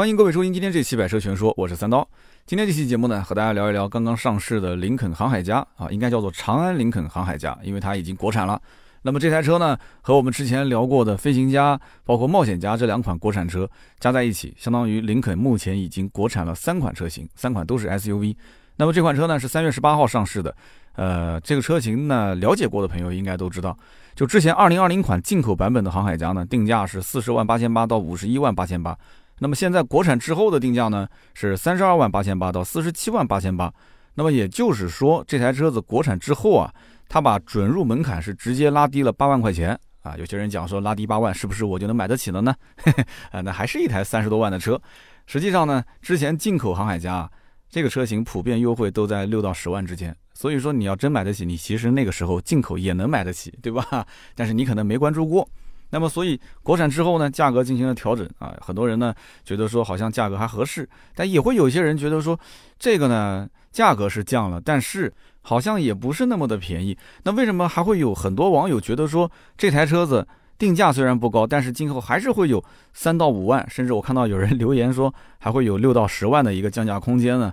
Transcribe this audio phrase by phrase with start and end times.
[0.00, 2.08] 欢迎各位收听今天这期《百车全说》，我是三刀。
[2.46, 8.58] 今天这期节目呢，和大家聊一聊刚刚上市的林肯航海家啊，应该叫做长安林肯航海家，因为它已经国产了。
[9.02, 13.68] 那么这台车呢，和我们之前聊过的飞行家、包括冒险家这两款国产车
[13.98, 18.34] 加在一起，相当于林肯目前已经国产了三款车型，三款都是 SUV。
[18.76, 20.56] 那么这款车呢是三月十八号上市的，
[20.94, 23.76] 呃，这个车型呢了解过的朋友应该都知道，
[24.14, 28.96] 就之前二零二零款进口版本的航海家呢，定价是四十万八千八到五十一万八千八。
[29.42, 33.72] 那么现在国产之后的定价呢是三十二万八千八到四十七万八千八，
[34.14, 36.72] 那么也就是说这台车子国产之后啊，
[37.08, 40.14] 它把准入门槛是直接拉低了八万块钱啊。
[40.18, 42.54] 有些人讲说拉低八万是不是我就能买得起了呢？
[43.32, 44.80] 啊，那还是一台三十多万的车。
[45.26, 47.30] 实际上呢，之前进口航海家啊，
[47.70, 54.06] 这个车型普遍优惠都在六到十万之间，所以说你要真买得起，你其实那个时候进口也能买得起，对吧？
[54.36, 55.48] 但是你可能没关注过。
[55.90, 58.54] 那么，所以国产之后呢，价格进行了调整啊。
[58.60, 62.38] 很多人呢觉得说好像价格还合适，但也会有一些人觉得说，
[62.78, 66.96] 这个呢价格是降了，但是好像也不是那么的便宜。
[67.24, 70.26] 那为什么还会有很多网友觉得说这台车子
[70.58, 77.52] 定价虽然不高，但是今后还是会有三到五万，甚至我看到有人留言说还会有六到十万的一个降价空间呢？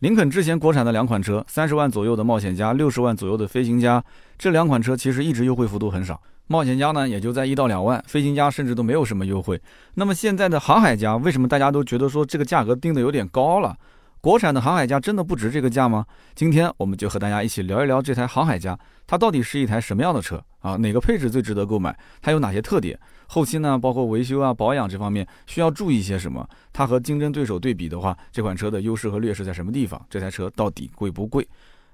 [0.00, 4.04] 林肯之前国产的两款车，三十万左右的冒险家，六十万左右的飞行家，
[4.38, 6.20] 这两款车其实一直优惠幅度很少。
[6.46, 9.60] 冒险家呢，也就在一到两万，飞行家甚至都没有什么优惠。
[9.94, 13.76] 那么现在的航海家，为什么大家都觉得说这个价格定的有点高了？
[14.20, 16.04] 国产的航海家真的不值这个价吗？
[16.34, 20.74] 今天我们就和大家一起聊一聊这台航海家，它到底是一台什么样的车啊？
[20.76, 21.96] 哪个配置最值得购买？
[22.20, 22.98] 它有哪些特点？
[23.28, 26.48] 后期呢，包括维修啊、保养这方面需要注意些什么？
[26.72, 30.04] 它和竞争对手对比的话，这款车的优势和劣势在什么地方？
[30.10, 31.48] 这台车到底贵不贵？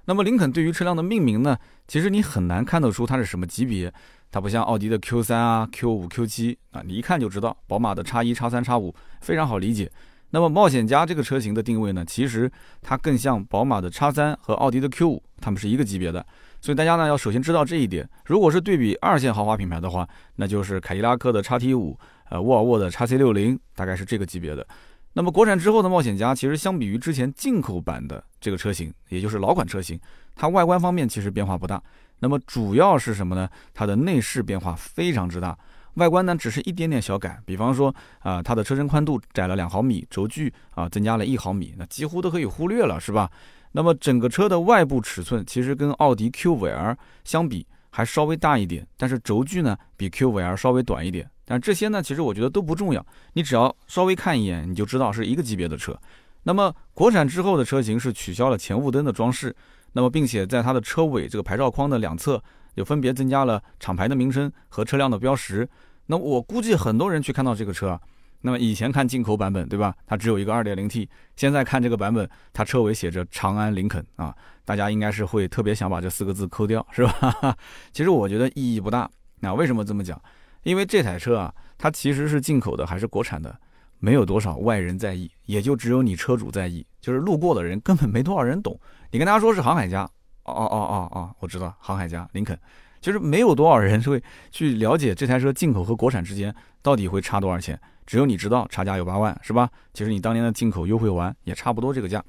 [0.05, 1.55] 那么林肯对于车辆的命名呢，
[1.87, 3.93] 其实你很难看得出它是什么级别。
[4.31, 7.55] 它不像奥迪的 Q 三啊、Q 五、Q 七啊，你一看就知道。
[7.67, 9.89] 宝马的叉一、叉三、叉五非常好理解。
[10.31, 16.25] 那么冒险家这个车型的定位呢，其实它更像宝马的叉三和奥迪的 Q 五，它们是一个级别的。
[16.59, 18.09] 所以大家呢要首先知道这一点。
[18.25, 21.97] 如果是对比二线豪华品牌的话，那就是凯迪拉克的叉 T 五，
[22.29, 24.65] 呃，沃尔沃的叉 C 六零，大概是这个级别的。
[25.13, 29.97] 那么国产之后的冒险家，其实相比于之前进口版的这个车型，也就是老款车型，
[30.35, 31.81] 它外观方面其实变化不大。
[32.19, 33.47] 那么主要是什么呢？
[33.73, 35.57] 它的内饰变化非常之大，
[35.95, 43.29] 外观呢只是一点点小改，比方说啊，它的车身宽度窄了两毫米，轴距啊增加了一毫米，那几乎都可以忽略了，是吧？
[43.71, 55.97] 那么整个车的外部尺寸其实跟奥迪 Q5L 相比还稍微大一点，但是轴距呢比 Q5L 稍微短一点，但这些呢其实我觉得都不重要，你只要稍微看一眼你就知道是一个级别的车。
[56.43, 59.55] 那么国产之后的车型是取消了前雾灯的装饰。
[59.97, 62.43] 那么，并且在它的车尾这个牌照框的两侧，
[62.75, 65.67] 就分别增加了厂牌的名称和车辆的标识。
[66.05, 67.99] 那我估计很多人去看到这个车，
[68.41, 69.95] 那么以前看进口版本，对吧？
[70.05, 77.57] 它只有一个 2.0T，现在看这个版本，它车尾写着长安林肯啊，大家应该是会特别想把这四个字抠掉，是吧？
[77.91, 79.09] 其实我觉得意义不大。
[79.39, 80.21] 那为什么这么讲？
[80.63, 83.55] 因为这台车啊，它其实是进口的还是国产的，
[83.99, 88.79] 没有多少外人在意，也就只有你车主在意，就是路过的人根本没多少人懂。
[89.11, 90.07] 你跟大家说是航海家，
[90.45, 92.57] 哦哦哦哦哦，我知道航海家林肯，
[93.01, 99.69] 其实没有多少人会去了解这台车进口和国产之间到底会差多少钱，只有你知道差价有八万，是吧？
[99.93, 102.23] 其实你当年的进口优惠完也差不多这个价。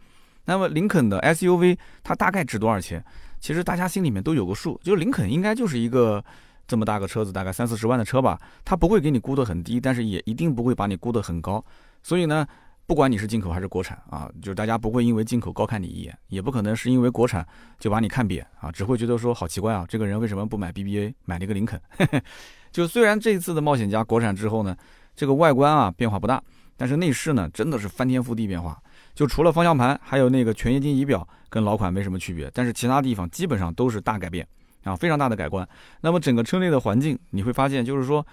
[0.47, 3.05] 那么林肯的 SUV 它大概值多少钱？
[3.39, 6.25] 其实大家心里面都有个数，就是林肯应该就是一个
[6.67, 11.65] 这么大个车子，大概三四十万的车吧，它不会给你估得很低，但是也一定不会把你估得很高，
[12.03, 12.47] 所以呢。
[12.87, 17.45] 不管你是进口还是国产啊，就是大家不会因为进口高看你一眼，也不可能是因为国产
[17.81, 21.81] 就把你看扁啊，只会觉得说好奇怪啊，这个人为什么不买 BBA，买了一个林肯？
[22.71, 24.77] 就虽然这一次的冒险家国产之后呢，
[25.17, 26.41] 这个外观啊变化不大，
[26.77, 28.81] 但是内饰呢真的是翻天覆地变化。
[29.15, 34.47] 就除了方向盘还有那个全液晶仪表跟老款没什么区别，但是其他地方基本上都是大改变
[34.85, 35.69] 啊，非常大的改观。
[36.01, 38.25] 那么整个车内的环境你会发现，就是说。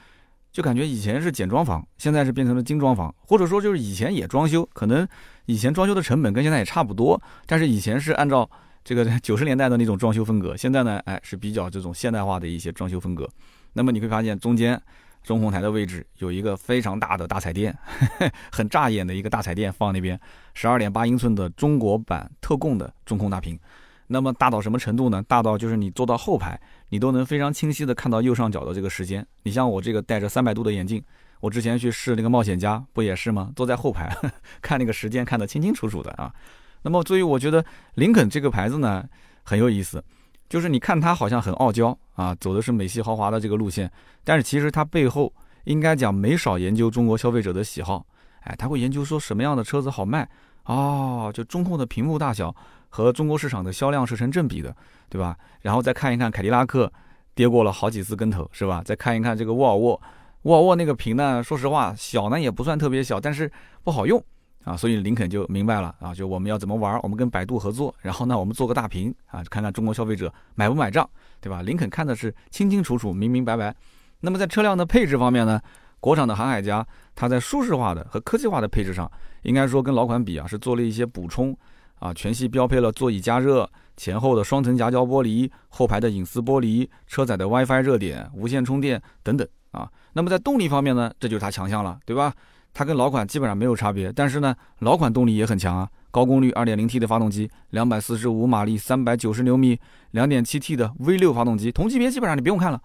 [0.54, 5.06] 就感觉以前是简装房，现在是变成了精装房，或者说就是以前也装修，可能
[5.48, 8.48] 以前装修的成本跟现在也差不多，但是以前是按照
[8.84, 13.28] 这个 九十年代的那种装修风格，现在呢，哎是比较这种现代化的一些装修风格。
[13.74, 14.80] 那么你会发现中间
[15.24, 17.76] 中控台的位置有一个非常大的大彩电，
[18.54, 20.20] 很扎眼的一个大彩电放那边，
[20.54, 23.60] 十二点八英寸的中国版特供的中控大屏。
[24.08, 25.24] 那么大到什么程度呢？
[25.28, 26.60] 大到就是你坐到后排，
[26.90, 29.26] 你都能非常清晰的看到右上角的这个时间。
[29.44, 31.04] 你像我这个戴着三百度的眼镜，
[31.40, 33.52] 我之前去试那个冒险家，不也是吗？
[33.56, 34.16] 坐在后排
[34.62, 36.34] 看那个时间，看得清清楚楚的啊。
[36.82, 37.64] 那么，所以我觉得
[37.96, 39.04] 林肯这个牌子呢
[39.44, 40.04] 很有意思，
[40.50, 43.90] 就是你看它好像很傲娇啊，走的是美系豪华的这个路线，
[44.24, 45.34] 但是其实它背后
[45.64, 48.06] 应该讲没少研究中国消费者的喜好。
[48.42, 50.30] 哎，他会研究说什么样的车子好卖
[50.66, 52.54] 哦，就中控的屏幕大小
[52.96, 54.76] 和中国市场的销量是成正比的，
[55.10, 55.36] 对吧？
[55.62, 56.92] 然后再看一看凯迪拉克
[57.34, 58.84] 跌过了好几次跟头，是吧？
[58.86, 60.00] 再看一看这个沃尔沃，
[60.44, 63.52] 沃尔沃那个屏呢，说实话小呢也不算特别小，但是
[63.84, 64.24] 不好用
[64.64, 71.10] 啊，所以林肯就明白了啊，就我们要怎么玩，我们跟百度合作，然后呢我们做个大屏啊，看看中国消费者买不买账，
[71.42, 71.64] 对吧？
[71.64, 73.76] 林肯看的是清清楚楚、明明白白。
[74.20, 75.60] 那么在车辆的配置方面呢？
[76.00, 76.86] 国产的航海家，
[77.16, 79.10] 它在舒适化的和科技化的配置上，
[79.44, 81.58] 应该说跟老款比啊，是做了一些补充
[82.04, 82.14] 啊。
[82.14, 89.90] 全系标配了座椅加热、前后的双层夹胶玻璃、后排的隐私玻璃、车载的 WiFi 热点、无线充电等等啊。
[90.12, 92.34] 那么在动力方面呢，这就是它强项了，对吧？
[92.74, 95.88] 它跟老款基本上没有差别，但是呢，老款动力也很强啊。
[96.12, 99.80] 高功率 2.0T 的发动机，245马力，390牛米
[100.14, 102.80] ，2.7T 的 V6 发动机，同级别基本上你不用看了，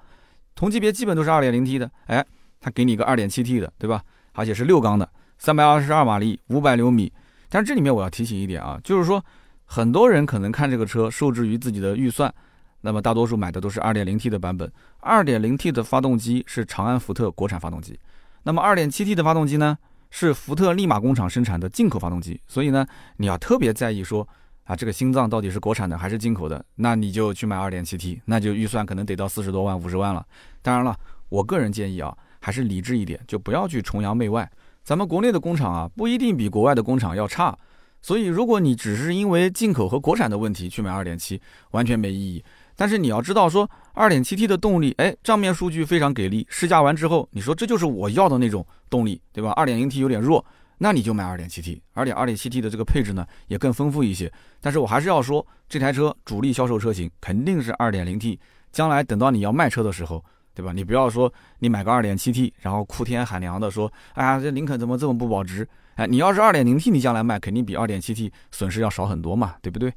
[0.55, 2.25] 同级别基本都是 2.0T 的，哎。
[2.61, 4.03] 它给你一个 2.7T 的，对吧？
[4.33, 5.09] 而且是六缸的
[5.41, 7.13] ，322马力，500牛米。
[7.49, 9.25] 但是这里面我要提醒一点啊，就是说
[9.65, 12.33] 很多人可能看这个车受制于自己的预算，
[12.81, 14.71] 那么大多数买的都是 2.0T 的版本。
[15.03, 17.99] 2.0T 的发动机是长安福特国产发动机，
[18.43, 19.77] 那么 2.7T 的发动机呢
[20.11, 22.41] 是福特利马工厂生产的进口发动机。
[22.47, 22.87] 所以呢，
[23.17, 24.27] 你要特别在意说
[24.65, 26.65] 啊，这个心脏到底是国产的还是进口的？
[26.77, 30.27] 那你就去买 2.7T，那就预算可能得到四十多万、五十万了。
[30.61, 30.97] 当然了，
[31.29, 32.17] 我个人建议啊。
[32.41, 34.49] 还是理智一点，就不要去崇洋媚外。
[34.89, 37.55] 咱们国内的工厂啊，不一定比国外的工厂要差。
[38.01, 41.39] 所以，如果你只是因为进口和国产的问题去买2.7，
[41.73, 42.43] 完全没意义。
[42.75, 46.47] 但是你要知道，说 2.7T 的动力，哎，账面数据非常给力。
[46.49, 50.43] 试驾完之后，你说这就是我要的那种动力，对吧？2.0T 有点弱，
[50.79, 51.83] 那你就买 2.7T。
[51.93, 54.33] 而且 2.7T 的这个配置呢，也更丰富一些。
[54.59, 58.39] 但是我还是要说，这台车主力销售车型肯定是 2.0T。
[58.73, 60.25] 将来等到你要卖车的时候。
[60.59, 60.73] 对吧？
[60.73, 65.65] 你不要说你买个二点七 T，然后哭天喊娘的说，哎呀，这林肯怎么这么不保值？
[65.95, 69.93] 哎，你要是二点零 T，你将来卖肯定比二点七 T 损失要少很多嘛，对不对？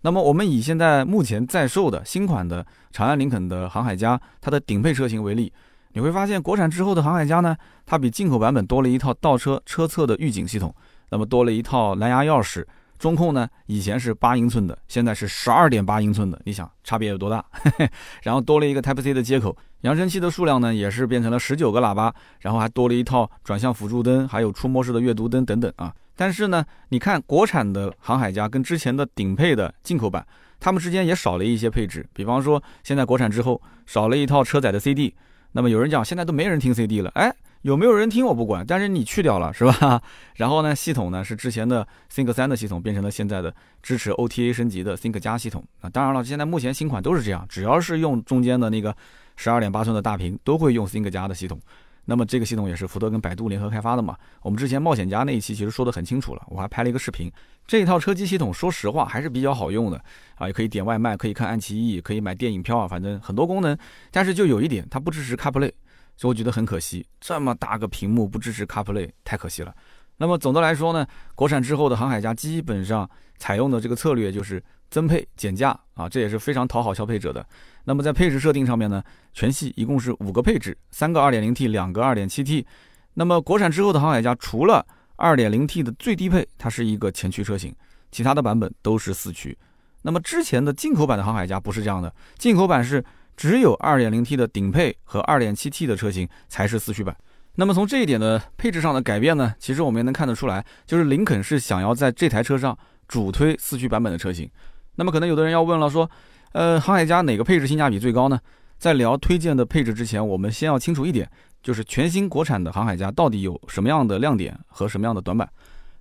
[0.00, 5.52] 那么我们以现在目前在售的新款的长安林肯的航海家，它的顶配车型为例，
[5.92, 7.54] 你会发现国产之后的航海家呢，
[7.84, 10.74] 它比进口版本多了一套倒车车侧的预警系统，
[11.10, 12.64] 那么多了一套蓝牙钥匙。
[12.98, 17.44] 中控呢，以前是八英寸的，现在是十二点八英寸的，你想差别有多大？
[18.22, 25.94] 然后多了一个 Type C 的接口，扬声器的数量呢也是变成了十九个喇叭，然后还多了一套转向辅助灯，还有触摸式的阅读灯等等啊。
[26.16, 30.26] 但是呢，你看国产的航海家跟之前的顶配的进口版，
[30.58, 35.14] 它们之间也少了一些配置，比方说现在国产之后少了一套车载的 CD，
[35.52, 37.32] 那么有人讲现在都没人听 CD 了，哎。
[37.62, 40.00] 有没有人听我不管，但是你去掉了是吧？
[40.36, 45.64] 然后呢，系统呢是之前的 Think 三的系统变成了现在的支持 OTA 升级的 Think 加系统。
[45.80, 48.96] 啊，当然了，现在目前新款都是这样，只要是用中间的那个
[49.36, 51.60] 十二点八寸的大屏，都会用 Think 加的系统。
[52.04, 54.16] 那么这个系统也是福特跟百度联合开发的嘛？
[54.40, 57.30] 我们之前冒险家那一期其实说的很清楚了，我还拍了一个视频。
[57.66, 60.02] 这一套车机系统，说实话还是比较好用的
[60.36, 63.76] 啊，也可以点外卖，可以看爱奇艺，可以买电影票啊，反正很多功能。
[64.10, 65.72] 但是就有一点，它不支持 CarPlay。
[66.18, 69.72] 所以我觉得很可惜，这么大个屏幕不支持 CarPlay，太可惜了。
[70.16, 71.06] 那么总的来说呢，
[71.36, 74.60] 国产之后的航海家基本上采用的这个策略就是
[74.90, 77.46] 增配减价啊，这也是非常讨好消费者的。
[77.84, 79.00] 那么在配置设定上面呢，
[79.32, 82.66] 全系一共是五个配置，三个 2.0T，两个 2.7T。
[83.14, 84.84] 那么国产之后的航海家除了
[85.18, 87.72] 2.0T 的最低配，它是一个前驱车型，
[88.10, 89.56] 其他的版本都是四驱。
[90.02, 93.04] 那么之前的进口版的航海家不是这样的，进口版是。
[93.38, 97.16] 只有 2.0T 的顶配和 2.7T 的车型才是四驱版。
[97.54, 102.76] 那么从这一点的配置上的改变呢，其实我们也能看得出来，就是林肯是想要在这台车上
[103.06, 104.50] 主推四驱版本的车型。
[104.96, 106.10] 那么可能有的人要问了，说，
[106.50, 108.40] 呃，航海家哪个配置性价比最高呢？
[108.76, 111.30] 在聊推荐的配置之前，我们先要清楚一点，
[111.62, 115.48] 就是全新国产的航海家到底有什么样的亮点和什么样的短板。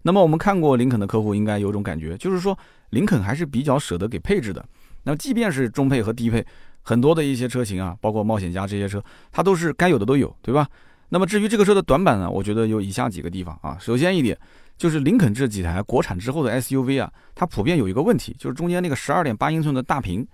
[0.01, 2.58] 那么我们看过林肯的客户应该有种感觉，就是说
[2.89, 4.65] 林肯还是比较舍得给配置的。
[5.03, 6.44] 那么即便是中配和低配。
[6.88, 10.65] 很多的一些车型啊，包括冒险家这些车，它都是该有的都有，对吧？
[11.10, 13.75] 那么至于这个车的短板呢，我觉得有以下几个地方啊。
[13.77, 14.38] 首先一点
[14.77, 20.25] 就是林肯这几台国产之后的 SUV 啊，它普遍有一个问题，就是中间那个十二点八英寸的大屏。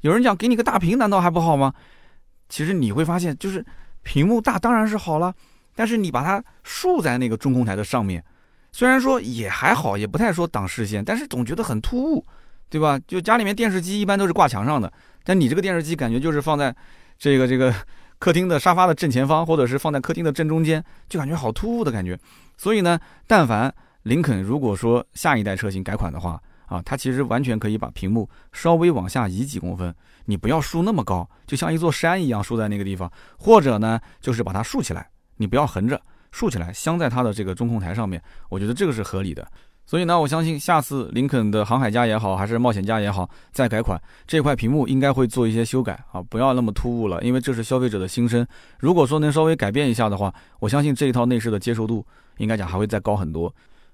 [0.00, 1.74] 有人讲给你个大屏难道还不好吗？
[2.48, 3.62] 其实你会发现，就是
[4.02, 5.34] 屏幕大当然是好了，
[5.74, 8.24] 但是你把它竖在那个中控台的上面，
[8.72, 12.24] 虽然说也还好，也不太说挡视线，但是总觉得很突兀，
[12.70, 12.98] 对吧？
[13.06, 14.90] 就家里面电视机一般都是挂墙上的。
[15.28, 16.74] 但你这个电视机感觉就是放在
[17.18, 17.74] 这个这个
[18.18, 22.18] 客厅的沙发的正前方，或者是放在客厅的正中间，就感觉好突兀的感觉。
[22.56, 23.70] 所以呢，但凡
[24.04, 29.94] 林肯如果说下一代车型改款的话啊，它其实完全可以把屏幕稍微往下移几公分，
[30.24, 36.00] 你不要竖那么高，就像一座山一样竖在那个地方，或者呢，就是把它竖起来，你不要横着，
[36.32, 39.46] 竖起来镶在它的这个中控台上面，我觉得这个是合理的。
[39.88, 48.46] 所以呢，我相信下次林肯的航海家也好，还是冒险家也好，再改款这块屏幕应该会做一些修改啊，不要那么突兀了，因为这是消费者的心声。
[48.80, 50.30] 如果说能稍微改变一下的话，
[50.60, 52.04] 我相信这一套内饰的接受度
[52.36, 53.50] 应该讲还会再高很多。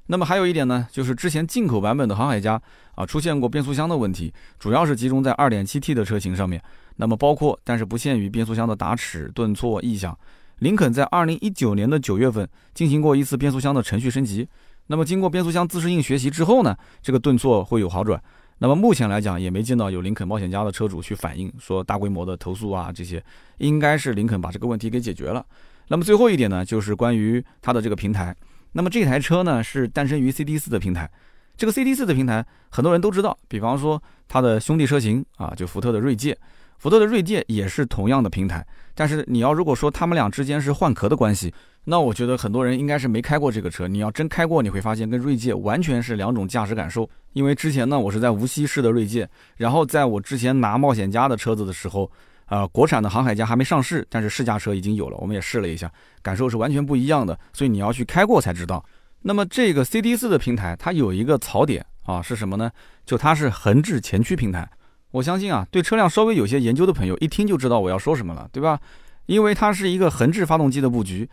[0.07, 2.61] 那么还有一点呢，就是之前进口版本的航海家
[2.97, 6.61] 啊出现过变速箱的问题，主要是集中在 2.7T 的车型上面。
[6.97, 10.19] 那么包括但是不限于变速箱的打齿、顿挫、异响。
[10.59, 14.49] 林肯在2019年的9月份进行过一次变速箱的程序升级。
[14.87, 18.23] 那么经过变速箱自适应学习之后呢，这个顿挫会有好转。
[18.59, 23.23] 那么目前来讲也没见到有林肯冒险家的车主去反映说大规模的投诉啊，这些
[23.59, 25.45] 应该是林肯把这个问题给解决了。
[25.89, 28.35] 那么最后一点呢，就是关于它的这个平台。
[28.73, 31.11] 那么这台车呢是诞生于 CT4 的平台，
[31.57, 36.37] 这个 CT4 的平台很多人都知道，比方说它的兄弟车型啊，就福特的锐界。
[36.79, 43.87] 福特的锐界也是同样的平台，但是你要如果说他们俩之间是换壳的关系，那我觉得很多人应该是没开过这个车。
[43.87, 47.09] 你要真开过，你会发现跟锐界完全是两种驾驶感受。
[47.35, 52.11] 因为之前呢，我是在无锡试的锐界，然后在我之前拿冒险家的车子的时候，
[52.47, 55.91] 呃，国产的航海家还没上市，但是试驾车已经有了，我们也试了一下，
[56.23, 57.39] 感受是完全不一样的。
[57.53, 58.85] 所以你要去开过才知道。
[59.21, 62.71] 那么这个 CT4 的平台，它有一个槽点啊，是什么呢？
[63.05, 64.67] 就它是横置前驱平台。
[65.11, 68.81] 我相信啊，对车辆稍微有些研究的朋友一听就知道我要说什么了，对吧？
[69.27, 71.29] 因为它是一个横置发动机的布局，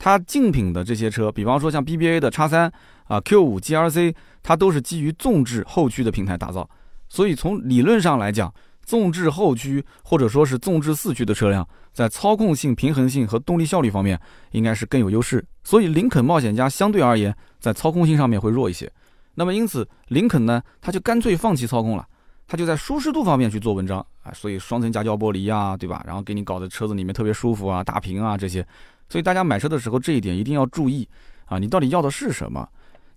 [0.00, 2.72] 它竞品的这些车，比方说像 BBA 的叉三
[3.04, 6.68] 啊、Q 五 GRC，它都是基于纵置后驱的平台打造，
[7.10, 8.52] 所以从理论上来讲，
[8.82, 14.18] 纵置后驱或者说是纵置四驱的车辆，在操控性、平衡性和动力效率方面
[14.52, 15.44] 应该是更有优势。
[15.62, 18.90] 所以林肯冒险家相对而言在操控性上面会弱一些。
[19.34, 22.06] 那么因此，林肯呢，他就干脆放弃操控了。
[22.46, 26.02] 它就在舒适度方面去做文章啊，所以双层夹胶玻璃呀，对吧？
[26.04, 28.66] 然后给你搞的车子里面特别舒服啊，大屏啊这些，
[29.10, 31.06] 所以大家买车的时候这一点一定要注意
[31.44, 32.66] 啊，你到底要的是什么？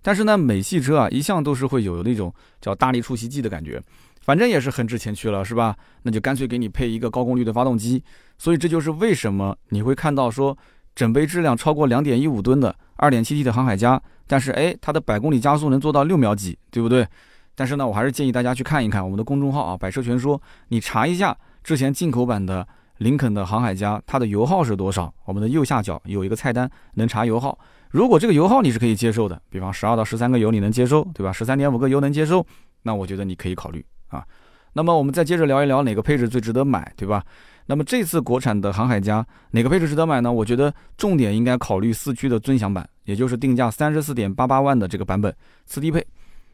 [0.02, 3.82] 但是呢，美系车啊，一向都是会有那种叫大力出奇迹的感觉，
[4.20, 5.74] 反正也是很值钱去了，是吧？
[6.02, 8.02] 那就干脆给你配一个高功率的发动机，
[8.36, 10.54] 所以这就是为什么你会看到说
[10.94, 17.06] 整备质量超过两点一五吨的二点七 T 的航海家，但是哎，它的百公里加速能做到六秒几，对不对？
[17.54, 20.40] 但是呢，我还是建议大家去看一看我们的公众号啊，百车全说。
[20.68, 22.66] 你查一下之前进口版的
[22.98, 25.12] 林肯的航海家，它的油耗是多少？
[25.24, 27.58] 我们的右下角有一个菜单，能查油耗。
[27.90, 31.32] 如果这个油耗你是可以接受的，比方十二到十三个油你能接受，对吧？
[31.32, 32.44] 十三点五个油能接受，
[32.82, 34.24] 那我觉得你可以考虑啊。
[34.72, 37.24] 那么我们再接着聊一聊哪个配置最值得买，对吧？
[37.66, 40.32] 那么这次国产的航海家哪个配置值得买呢？
[40.32, 45.34] 我觉得重点应该考虑四驱的尊享版，也就是定价三十四点八八万的这个版本，
[45.64, 46.04] 次低配。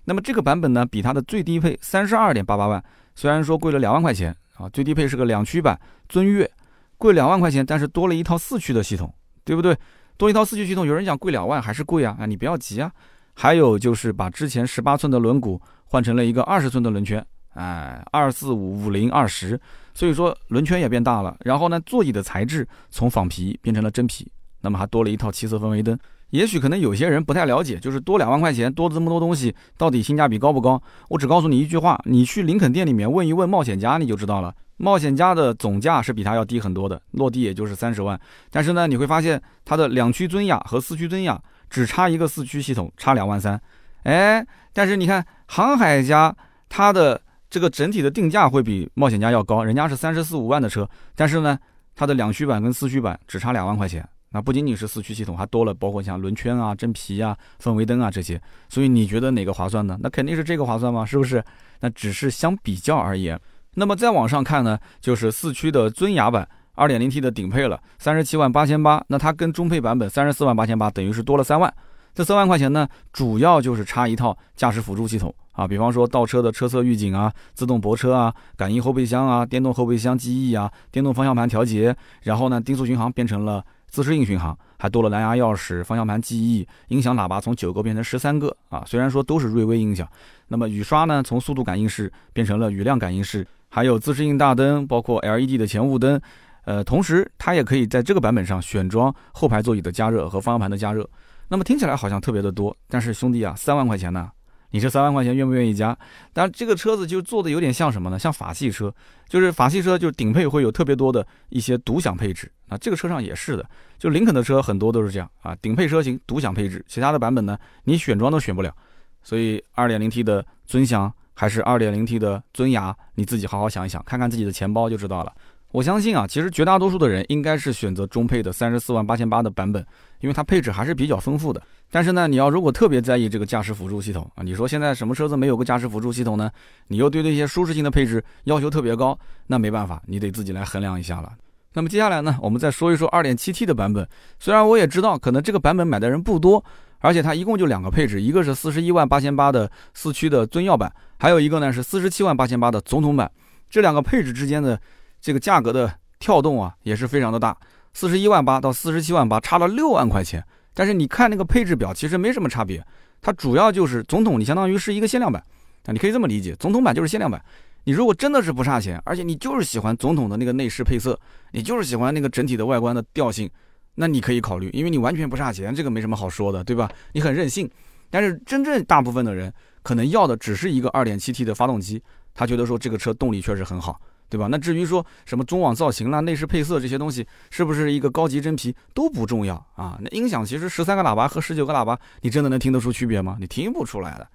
[0.05, 2.83] 那么这个版本呢，比它的最低配三十二点八八万，
[3.15, 6.51] 虽然说贵了两万块钱啊，最低配是个两驱版尊越，
[6.99, 9.13] 贵两万块钱，但是多了一套四驱的系统，
[9.45, 9.77] 对不对？
[10.17, 12.15] 多一套四驱系统，有人讲贵两万还是贵啊？
[12.21, 12.93] 啊，你不要急啊。
[13.35, 17.25] 还有就是把之前十八寸的轮毂换成了一个二十寸的轮圈，
[17.55, 19.59] 哎，二四五五零二十，
[19.95, 21.35] 所以说轮圈也变大了。
[21.41, 25.99] 然后呢，座椅的材质从仿皮变成了真皮，那么还多了一套七色氛围灯。
[26.31, 30.81] 也许可能有些人不太了解，就是多两万块钱，多这么多东西，到底性价比高不高？
[31.09, 34.55] 我只告诉你一句话，你去林肯店里面问一问冒险家，你就知道了。
[34.77, 38.19] 冒险家的总价是比它要低很多的，落地也就是三十万。
[38.51, 43.61] 但是呢，你会发现它的两驱尊雅和四驱尊雅只差一个四驱系统，差两万三。
[44.05, 46.35] 哎，但是你看航海家，
[46.69, 47.21] 它的
[47.51, 51.59] 这个整体的定价会比冒险家要高，人家是三十四五万的车，但是呢，
[51.95, 54.09] 它的两驱版跟四驱版只差两万块钱。
[54.33, 59.99] 那不仅仅是四驱系统，还多了包括像轮圈啊、真皮啊、氛围灯啊这些，所以你觉得哪个划算呢？
[60.01, 61.05] 那肯定是这个划算嘛？
[61.05, 61.43] 是不是？
[61.81, 63.41] 那只是相比较而言。
[63.75, 69.03] 那么再往上看呢，就是四驱的尊雅版，2.0T 的顶配了，三十七万八千八。
[69.09, 71.73] 那它跟中配版本三十四万八千八，等于是多了三万。
[72.15, 83.65] 这三万块钱呢，主要就是差一套驾驶辅助系统啊，比方说倒车的车侧预警啊、自动泊车啊、感应后备箱啊、电动后备箱记忆啊、电动方向盘调节，然后呢，定速巡航变成了。
[83.91, 88.83] 自适应巡航还多了蓝牙钥匙、方向盘记忆、音响喇叭从九个变成十三个啊！
[88.87, 90.09] 虽然说都是瑞威音响，
[90.49, 96.19] 那么雨刷呢从速度感应式变成了雨量感应式，还有自适应大灯，包括 LED 的前雾灯，
[96.65, 101.07] 呃，同时它也可以在这个版本上选装后排座椅的加热和方向盘的加热。
[101.49, 104.31] 那么听起来好像特别的多，但是兄弟啊，三万块钱呢？
[104.71, 105.97] 你这三万块钱愿不愿意加？
[106.33, 108.19] 但，这个车子就做的有点像什么呢？
[108.19, 108.93] 像法系车，
[109.29, 112.79] 就是法系车，就是顶配会有特别多的一些独享配置啊。
[112.79, 115.57] 这个车上也是的，就林肯的车很多都是这样啊。
[115.61, 118.75] 顶配车型独享配置，其他的版本呢，你选装都选不了。
[119.23, 125.33] 所以，2.0T 的尊享还是 2.0T 的尊雅，你自己好好想一想，看看自己的钱包就知道了。
[125.73, 129.87] 我相信啊，其实绝大多数的人应该是选择中配的三十四万八千八的版本，
[130.19, 131.63] 因为它配置还是比较丰富的。
[131.93, 136.51] 但是呢，你要如果特别在意这个驾驶辅助系统啊，你说现在什么车子没有个驾驶辅助系统呢？
[136.89, 141.33] 你又对这些舒适性的配置要求特别高，那没办法，你得自己来衡量一下了。
[141.75, 144.09] 那么接下来呢，我们再说一说二点七 T 的版本。
[144.41, 146.65] 虽然我也知道可能这个版本买的人不多，
[146.99, 153.31] 而且它一共就两个配置，一个是四十一万八千八的四驱的尊耀版，还有一个呢是四十七万八千八的总统版。
[153.69, 154.81] 这两个配置之间的。
[155.21, 157.57] 这个价格的跳动啊，也是非常的大，
[157.93, 160.45] 四十一万八到四十七万八，差了六万块钱。
[160.73, 162.85] 但是你看那个配置表，其实没什么差别。
[163.21, 165.43] 它主要就是总统，你相当于是一个限量版
[165.85, 167.43] 啊，你可以这么理解，总统版就是限量版。
[167.85, 171.19] 你如果真的是不差钱，而且你就是喜欢总统的那个内饰配色，
[171.53, 173.51] 你就是喜欢那个整体的外观的调性，
[173.95, 176.91] 那你可以考虑，因为你完全不差钱，这个没什么好说的，对吧？
[177.13, 177.69] 你很任性。
[178.11, 182.03] 但是真正大部分的人可能要的只是一个二点七 T 的发动机，
[182.35, 184.01] 他觉得说这个车动力确实很好。
[184.31, 184.47] 对吧？
[184.49, 189.99] 那至于说什么中网造型啦、内饰配色这些东西，是不是一个高级真皮都不重要啊？
[190.01, 193.37] 那音响其实十三个喇叭和十九个喇叭，你真的能听得出区别吗？
[193.41, 194.29] 你听不出来的。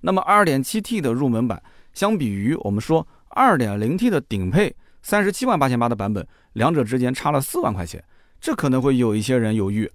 [0.00, 8.02] 那么二点七 T 的入门版，相比于我们说二点零 T 的顶配三十七万八千八的版本，两者之间差了四万块钱，
[8.40, 9.88] 这可能会有一些人犹豫，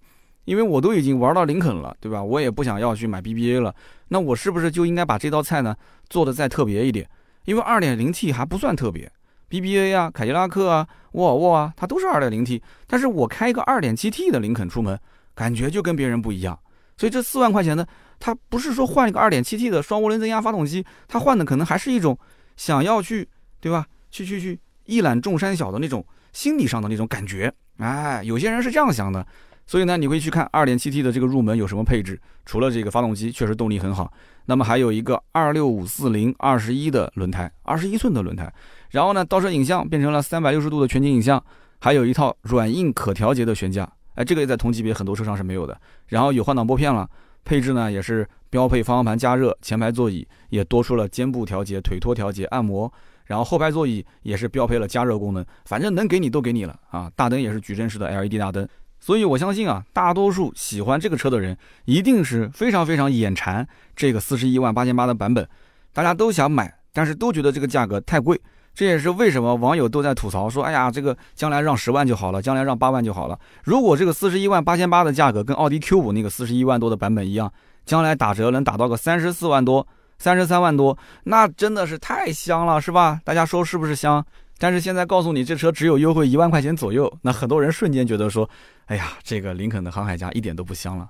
[0.45, 2.23] 因为我都已经玩到林肯了，对吧？
[2.23, 3.75] 我也不想要去买 BBA 了，
[4.07, 5.75] 那我是不是就应该把这道菜呢
[6.09, 7.09] 做的再特别一点？
[7.45, 9.11] 因为二点零 T 还不算特别。
[9.50, 15.00] BBA 啊，凯迪拉克啊，沃尔沃啊，它都是二点零 T，但是我开一个二点七 T 的林肯出门，
[15.34, 16.58] 感觉就跟别人不一样。
[16.98, 17.86] 所以这四万块钱呢，
[18.20, 22.18] 它不是说换一个二点七 T 的双涡轮增压发动机，它换的可能还是一种
[22.56, 23.27] 想要去，
[23.60, 23.86] 对吧？
[24.10, 26.04] 去去去一览众山小的那种
[26.38, 27.51] 心理上的那种感觉。
[27.79, 29.25] 哎，有些人是这样想的。
[29.65, 32.22] 所以呢，你会去看 2.7T 的这个入门有什么配置？
[32.46, 34.13] 除了这个发动机确实动力很好，
[34.46, 38.53] 那么还有一个26540二十一的轮胎，二十一寸的轮胎。
[38.91, 41.44] 然后呢，倒车影像变成了三百六十度的全景影像，
[41.79, 45.75] 还有一套软硬可调节的悬架，哎，这个也在同级别很多车上是没有的。
[46.06, 47.10] 然后有换挡拨片了，
[47.44, 52.92] 配置呢也是标配方向盘加热，前排座椅也多出了肩部调节、腿托调节、按摩，
[53.27, 57.11] 然后后排座椅也是标配了加热功能，反正能给你都给你了啊！
[57.16, 58.68] 大灯也是矩阵式的 LED 大灯，
[59.00, 65.48] 所以我相信啊，大多数喜欢这个车的人一定是非常非常眼馋这个四十一万八千八的版本，
[65.94, 68.40] 大家都想买，但是都觉得这个价格太贵。
[68.74, 73.40] 这也是为什么网友都在吐槽说：“哎呀，这个将来让十万就好了，将来让八万就好了。
[73.63, 77.51] 如果这个四十一万八千八的价格跟奥迪 Q 五那个四十一万多的版本一样，
[77.87, 79.87] 将来打折能打到个三十四万多、
[80.18, 83.20] 三十三万多，那真的是太香了，是吧？
[83.24, 84.25] 大家说是不是香？
[84.60, 88.50] 但是现在告诉你，这车只有优惠一万块钱左右，那很多人瞬间觉得说：，
[88.88, 91.10] 哎呀，这个林肯的航海家一点都不香了。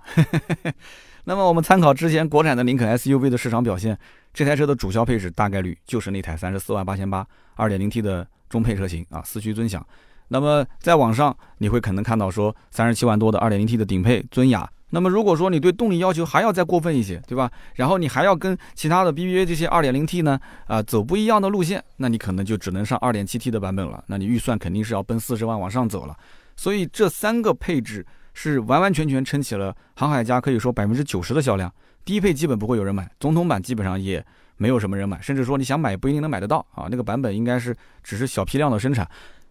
[1.24, 3.98] 那么我们参考之前国产的林肯 SUV 的市场表现。”
[4.34, 9.84] 这台车的主销配置大概率就是那台三十四万八千八二点零 T 的中配车型啊，四驱尊享。
[10.28, 14.70] 那么在网上你会可能看到说三十七万多的二点零 T 的顶配尊雅。
[14.89, 17.52] 那么如果说你对动力要求还要再过分一些，对吧？
[17.76, 24.04] 然后你还要跟其他的 BBA 这些二点零 T 呢啊走不一样的路线，那你可能就只能上二点七 T 的版本了。
[24.08, 26.15] 那你预算肯定是要奔四十万往上走了。
[26.56, 31.71] 所以这三个配置是完完全全撑起了航海家可以说百分之九十的销量。
[32.06, 36.88] 低配基本不会有人买，总统版基本上也没有什么人买，甚至说你想买不一定能买得到啊。
[36.89, 39.06] 那个版本应该是只是小批量的生产。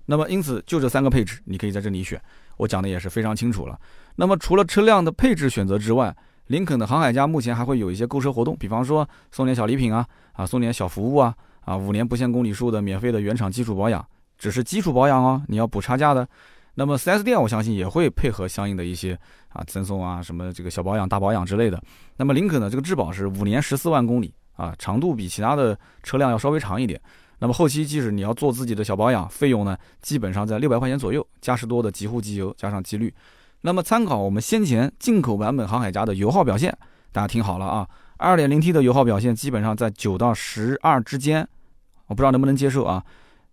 [0.07, 2.19] 那么因此就这三个配置，你可以在这里选。
[2.57, 3.79] 我讲的也是非常清楚了。
[4.15, 6.15] 那么除了车辆的配置选择之外，
[6.47, 14.07] 林肯的航海家目前还会有一些购车活动，比方说送点小礼品啊，啊送点小服务啊，啊五年不限公里数的免费的原厂基础保养，
[14.39, 16.27] 只是基础保养哦，你要补差价的。
[16.75, 21.83] 那么 4S 店我相信也会配合相应的一些啊赠送啊什么这个小保养大保养之类的。
[22.17, 27.01] 那么林肯的这个质保是五年十四万公里啊，长度比其他的车辆要稍微长一点。
[27.39, 33.13] 那么后期即使你要做自己的小保养，费用呢基本上在六百块钱左右，嘉实多的极护机油加上机滤。
[33.61, 36.77] 那么参考我们先前进口版本航海家的油耗表现，
[37.13, 37.87] 大家听好了啊
[38.19, 41.47] ，2.0T 的油耗表现基本上在九到十二之间，
[42.07, 43.05] 我不知道能不能接受啊。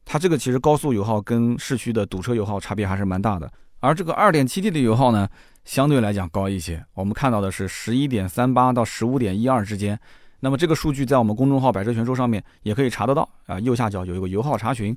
[0.06, 5.28] 它这个其实高速油耗跟市区的堵车油耗差别还是蛮大的，而这个 2.7T 的油耗呢，
[5.66, 6.86] 相对来讲高一些。
[6.94, 10.00] 我们看到的是11.38到15.12之间。
[10.44, 14.94] 那么这个数据在我们公众号“百车全说”上面也可以查得到啊，右下角有一个油耗查询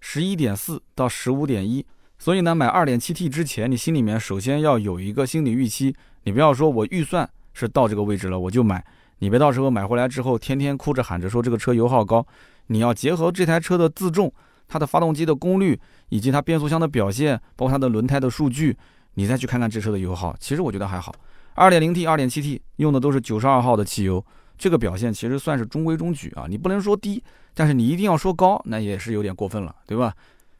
[0.00, 1.84] ，11.4到15.1。
[2.16, 8.84] 所以呢，买 2.7T 之前，你心里面首先要有一个心理预期，你不要说我预算是到这个位置了我就买，
[9.18, 12.24] 你别到时候买回来之后天天哭着喊着说这个车油耗高。
[12.68, 14.32] 你要结合这台车的自重、
[14.68, 15.76] 它的发动机的功率
[16.10, 18.76] 以及它变速箱的表现，包括它的轮胎的数据，
[19.14, 20.36] 你再去看看这车的油耗。
[20.38, 21.12] 其实我觉得还好
[21.56, 24.24] ，2.0T、2.7T 用的都是92号的汽油，
[24.56, 26.46] 这个表现其实算是中规中矩啊。
[26.48, 27.22] 你不能说低，
[27.54, 30.14] 但是你一定要说高，那也是有点过分了，对吧？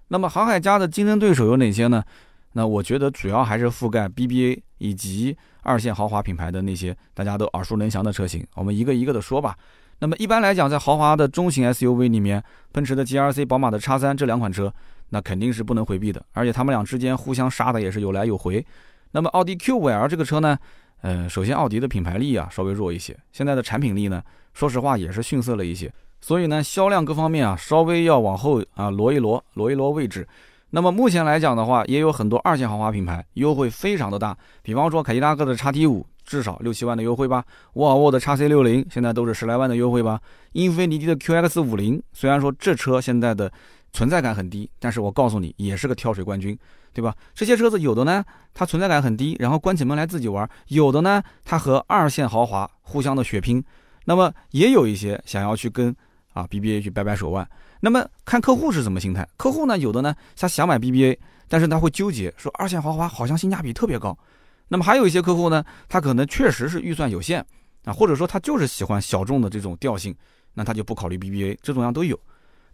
[0.09, 2.05] 那么航海家的竞争对手有哪些呢？
[2.53, 8.47] 那我觉得主要还是覆盖 BBA 以及二线豪华品牌的那些大家都耳熟能详的车型。
[8.55, 9.57] 我们一个一个的说吧。
[10.01, 14.73] 那么一般来讲，在豪华的中型 SUV 里面，奔驰的 GRC、宝马的 X3 这两款车，
[15.11, 16.25] 那肯定是不能回避的。
[16.33, 18.65] 而且他们俩之间互相杀的也是有来有回。
[19.13, 20.59] 那么奥迪 Q5L 这个车呢，
[21.05, 24.23] 呃，首先奥迪的品牌力啊稍微弱一些，现在的产品力呢，
[24.55, 25.93] 说实话也是逊色了一些。
[26.23, 30.27] 所以呢，销量各方面啊，稍微要往后啊挪一挪，挪一挪位置。
[30.71, 40.19] 那么目前来讲的话，也有很多二线豪华品牌优惠非常的大，比方说凯迪拉克的叉 T 五至少六七万的优惠吧，沃尔沃的叉 C 六零现在都是十来万的优惠吧，
[40.53, 43.53] 英菲尼迪的 QX 五零虽然说这车现在的
[43.95, 46.59] 存在感很低，但是我告诉你也是个跳水冠军，
[46.93, 47.15] 对吧？
[47.33, 53.65] 这些车子有的呢，它存在感很低，然后关起门来自己玩；有的呢，它和二线豪华互相的血拼，
[54.05, 55.95] 那么也有一些想要去跟
[56.33, 57.49] 啊 BBA 去掰掰手腕。
[57.79, 59.27] 那么看客户是什么心态？
[59.37, 64.19] 客户呢，有的呢，他想买 BBA，但是他会纠结，说二线豪华好像性价比特别高。
[64.67, 67.47] 那么还有一些客户呢，他可能确实是预算有限
[67.85, 70.13] 啊，或者说他就是喜欢小众的这种调性，
[70.55, 72.19] 那他就不考虑 BBA，这种样都有。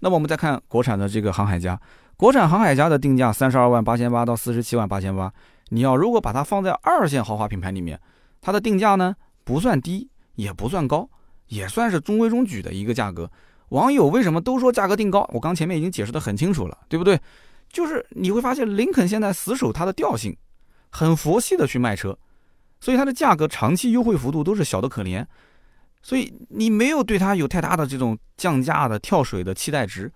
[0.00, 1.80] 那么我们再看国产的这个航海家，
[2.16, 5.32] 国产航海家的定价三十二万八千八到四十七万八千八，
[5.68, 8.00] 你要如果把它放在二线豪华品牌里面，
[8.40, 11.08] 它的定价呢不算低，也不算高，
[11.48, 13.30] 也算是中规中矩的一个价格。
[13.68, 15.28] 网友为什么都说价格定高？
[15.32, 17.20] 我刚前面已经解释的很清楚了，对不对？
[17.68, 20.36] 就是你会发现林肯现在死守它的调性，
[20.90, 22.18] 很佛系的去卖车，
[22.80, 25.24] 所以它的价格长期优惠幅度都是小的可怜，
[26.02, 30.10] 所以你没有对它有太大的这种降价的跳水的期待值，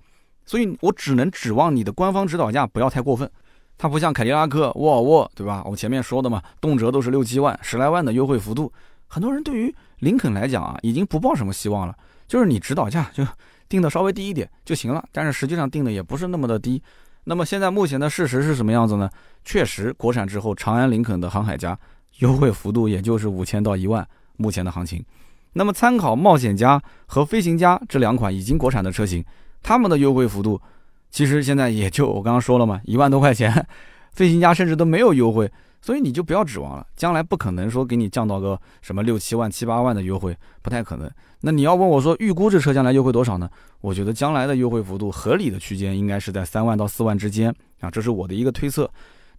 [0.46, 3.30] 所以我只能指望你的官方指导价不要太过分。
[3.76, 5.62] 它不像凯迪拉克、沃尔沃，对吧？
[5.64, 8.72] 我前面说的嘛，动辄都是六七万、十来万的优惠幅度，
[9.08, 11.96] 很多人对于林肯来讲啊，已经不抱什么希望了。
[12.28, 13.26] 就是你指导价就
[13.68, 16.80] 定的稍微低一点就行了，但是实际上定的也不是那么的低。
[17.24, 19.10] 那么现在目前的事实是什么样子呢？
[19.44, 21.76] 确实，国产之后，长安林肯的航海家
[22.18, 25.04] 优惠幅度也就是五千到一万，目前的行情。
[25.54, 29.24] 那么参考冒险家和飞行家这两款已经国产的车型，
[29.62, 30.60] 他们的优惠幅度
[31.10, 33.66] 其实现在也就我刚刚说了嘛， 一万多块钱，
[34.12, 35.50] 飞行家甚至都没有优惠。
[35.80, 41.10] 所以你就不要指望了，将来不可能说给你降到个什么六七万、七八万的优惠，不太可能。
[41.42, 43.46] 那你要问我说预估这车将来优惠多少呢？
[43.82, 48.90] 我觉得将来的优惠幅度合理的区间应该是在三万到四万之间啊，这是我的一个推测。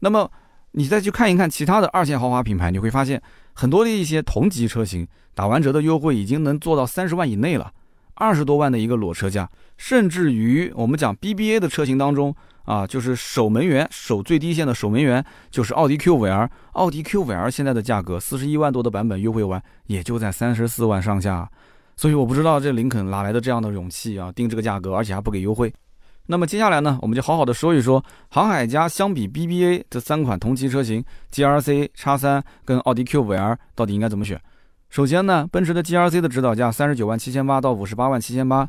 [0.01, 0.30] 那么
[0.73, 3.19] 你再去看一看其他的二线豪华品牌，你会发现
[3.55, 7.71] 很多的一些同级车型打完折的优惠已经能做到三十万以内了，
[8.13, 12.35] 二十多万的一个裸车价，甚至于我们讲 BBA 的车型当中。
[12.65, 16.49] 啊，就是守门员，守最低线的守门员就是奥迪 Q 五 L，。
[16.71, 21.47] 奥迪 Q 五 L 现在的价格四十一万多的版本优惠完，也就在三十四万上下。
[21.95, 25.71] 所以我不知道这林肯哪来的这样的勇气啊，定这个价格，而且还不给优惠。
[26.27, 34.39] 那么接下来呢，我们就好好的说一说航海家相比 BBA 这三款同级车型 GRC、叉三跟奥迪 Q5L 到底应该怎么选。
[34.89, 38.67] 首先呢，奔驰的 GRC 的指导价三十九万七千八到五十八万七千八。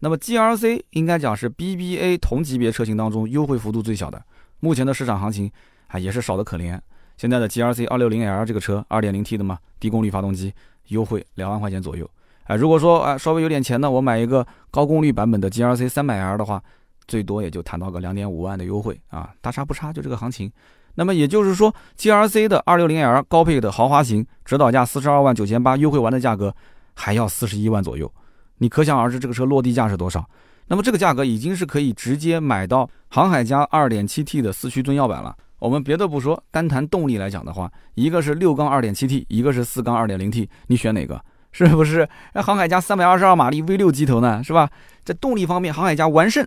[0.00, 4.22] 那么 G R C 应该讲是 B B A 同级别车型当中优惠幅度最小的，
[4.60, 5.50] 目前的市场行情
[5.86, 6.78] 啊也是少的可怜。
[7.16, 10.52] 现在的 G R C 二六零 L 这个车，二点零 T 的嘛，低功率发动机，
[10.88, 12.08] 优惠两万块钱左右。
[12.44, 16.62] 哎，如果说啊稍微有点钱呢，我买一个高功率版本的 G R C 三百 L 的话，
[17.06, 20.50] 最多也就谈到个两点五万的优惠啊，大差不差，就这个行情。
[20.94, 26.54] 那么也就是说，G R C 的二六零 L 高配的豪华型，指导价四十二万九千八，优惠完的价格
[26.94, 28.10] 还要四十一万左右。
[28.58, 30.24] 你可想而知，这个车落地价是多少？
[30.68, 35.36] 那么这个价格已经是可以直接买到航海家 2.7T 的四驱尊耀版了。
[35.58, 41.22] 我们别的不说，单谈动力来讲的话，一个是六缸 2.7T，一个是四缸 2.0T，你选哪个？
[41.52, 42.08] 是不是？
[42.34, 44.42] 那航海家322马力 V6 机头呢？
[44.42, 44.68] 是吧？
[45.04, 46.46] 在动力方面，航海家完胜。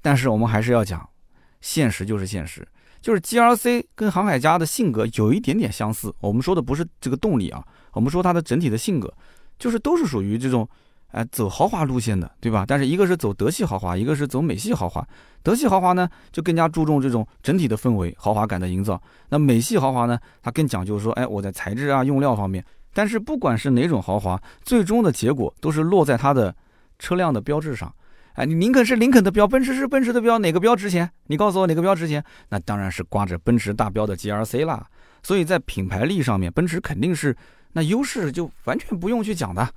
[0.00, 1.08] 但是我们还是要讲，
[1.60, 2.66] 现实就是现实，
[3.00, 6.14] 就是 GRC 跟航海家的性格有一点点相似。
[6.20, 9.12] 我们说的不是这个动力啊，我们说它的整体的性格，
[9.58, 10.68] 就是都是属于这种。
[11.10, 12.66] 哎，走豪华路线的，对吧？
[12.68, 15.02] 但是一个是走德系豪华，一个是走美系豪华。
[15.42, 19.02] 德系豪华呢，就更加注重这种整体的氛围、豪华感的营造。
[19.30, 22.62] 那美系豪华呢，它更讲究说，哎，我在材质啊、用料方面。
[22.92, 26.54] 但是不管是哪种豪华，最终的结果都是落在它的
[26.98, 27.90] 车辆的标志上。
[28.38, 31.10] 哎，你林肯是林肯的标，奔驰是奔驰的标，哪个标值钱？
[31.26, 32.22] 你告诉我哪个标值钱？
[32.50, 34.86] 那当然是挂着奔驰大标的 GRC 啦。
[35.24, 37.36] 所以在品牌力上面，奔驰肯定是
[37.72, 39.68] 那优势就完全不用去讲的。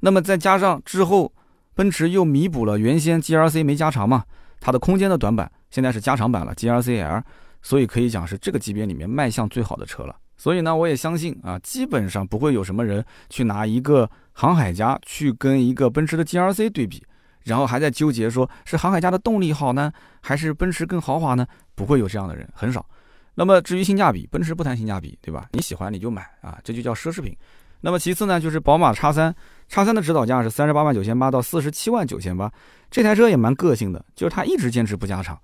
[0.00, 1.30] 那么再加上之后，
[1.74, 4.24] 奔驰又弥补了原先 GRC 没加长嘛，
[4.58, 7.22] 它的空间的短板现在是加长版了 GRC L，
[7.60, 10.16] 所以可以讲是这个级别里面卖相最好的车了。
[10.38, 17.04] 所以呢，我也相信啊，基本上不会有什么人去拿一个航海家去跟一个奔驰的 GRC 对比，
[17.48, 21.46] 然后还在纠结说是航海家的动力好呢，还是奔驰更豪华呢？
[21.74, 22.84] 不会有这样的人，很少。
[23.34, 25.48] 那么至于性价比，奔驰不谈性价比，对吧？
[25.52, 27.34] 你喜欢你就买啊，这就叫奢侈品。
[27.80, 29.34] 那么其次呢，就是宝马叉三，
[29.68, 32.52] 叉三的指导价是三十八万九千八到四十七万九千八，
[32.90, 35.38] 这台车也蛮个性的，就是它一直坚持不加长。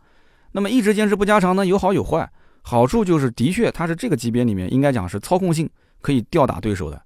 [0.53, 2.29] 那么一直坚持不加长呢，有好有坏。
[2.62, 5.69] 好处就是的确它是这个级别里面应该讲是操控性
[6.01, 7.01] 可以吊打对手的。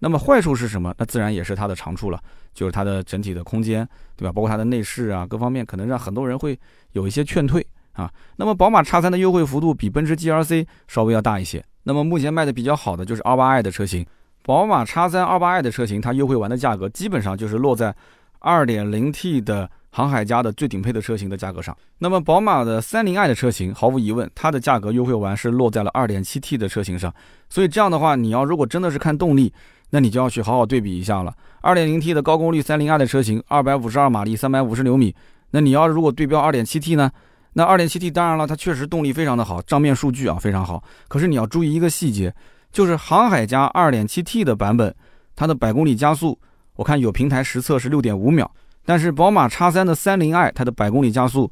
[0.00, 0.92] 那么坏处是什么？
[0.98, 2.18] 那自然也是它的长处了，
[2.52, 3.86] 就是它的整体的空间，
[4.16, 4.32] 对吧？
[4.32, 6.58] 包括它的内饰啊，各方面可能让很多人会
[6.92, 8.10] 有一些劝退啊。
[8.36, 11.64] 那么宝马叉三的优惠幅度比奔驰 GLC 稍微要大一些。
[11.84, 14.04] 那么目前卖的比较好的就是二八 i 的车型。
[14.42, 17.94] 宝马叉三二八 i 的车型，它优惠完的价格基本上就是落在
[18.38, 21.76] 二点零 T 的航海家的最顶配的车型的价格上。
[21.98, 27.14] 那么宝马的三零 i 的车型，毫无疑问，它的价格优惠完是落在了二点七 T 的车型上。
[27.50, 29.52] 所以这样的话，你要如果真的是看动力，
[29.90, 31.34] 那你就要去好好对比一下了。
[31.60, 35.14] 二点零 T 的高功率三零 i 的车型，二百五十二马力，三百五十牛米。
[35.50, 37.10] 那你要如果对标二点七 T 呢？
[37.52, 40.82] 那二点七 T 当然了，它确实动力非常的好，账面数据啊非常好。
[41.08, 42.34] 可是你要注意一个细节。
[42.72, 44.94] 就是航海家 2.7T 的版本，
[45.34, 46.38] 它的百公里加速，
[46.76, 48.48] 我看有平台实测是6.5秒，
[48.84, 51.50] 但是宝马 X3 的 30i 它的百公里加速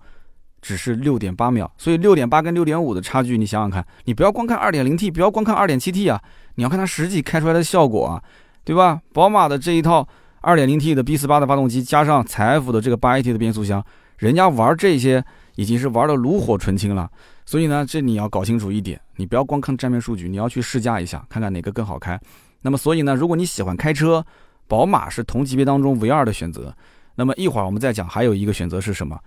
[0.60, 6.20] 只是6.8秒，所以6.8跟6.5的差距，你想想看，你不要光看 2.0T，不要光看 2.7T 啊，
[6.56, 8.22] 你要看它实际开出来的效果啊，
[8.64, 9.00] 对吧？
[9.12, 10.06] 宝马的这一套
[10.42, 13.84] 2.0T 的 B48 的发动机加上采埃孚的这个 8AT 的变速箱，
[14.16, 15.24] 人家玩这些
[15.56, 17.10] 已经是玩的炉火纯青了。
[17.46, 22.20] 所以呢，这你要搞清楚一点，你不要光看站面数据，你要去试驾一下，看看哪个更好开。
[22.60, 24.24] 那么，所以呢，如果你喜欢开车，
[24.66, 26.74] 宝马是同级别当中唯二的选择。
[27.14, 29.18] 那么一会儿我们再讲，还有一个选择是什么？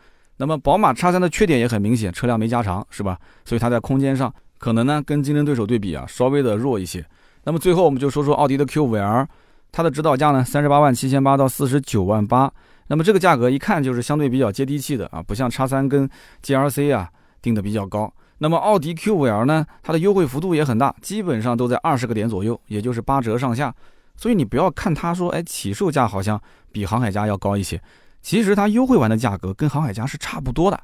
[0.42, 3.16] 那么宝马叉三的缺点也很明显，车辆没加长，是吧？
[3.46, 7.06] 所以它在空间上可能呢跟竞争对手对比啊稍微的弱一些。
[7.44, 9.28] 那么最后我们就说说奥迪的 Q5L，
[9.72, 12.52] 它的指导价呢三十八万七千八到四十九万八。
[12.88, 16.10] 那么这个价格一看就是相对比较接地气的啊，不像叉三跟
[16.44, 17.08] GLC 啊。
[17.44, 19.66] 定的比较高，那么奥迪 Q5L 呢？
[19.82, 23.74] 它的优惠幅度也很大，基本上都在二十个点左右，也就是八折上下。
[24.16, 26.40] 所以你不要看它说，哎，起售价好像
[26.72, 27.82] 比航海家要高一些，
[28.22, 30.80] 其实它优惠完的价格跟航海家是差不多的。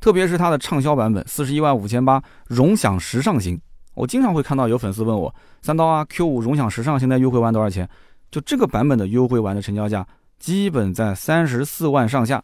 [0.00, 3.60] 特别是它的畅销版本，四十一万五千八，荣享时尚型。
[3.94, 7.88] 我经常会看到有粉丝问我，三刀啊，Q5 荣享时尚现在优惠完多少钱？
[8.30, 10.06] 就这个版本的优惠完的成交价，
[10.38, 12.42] 基本在三十四万上下，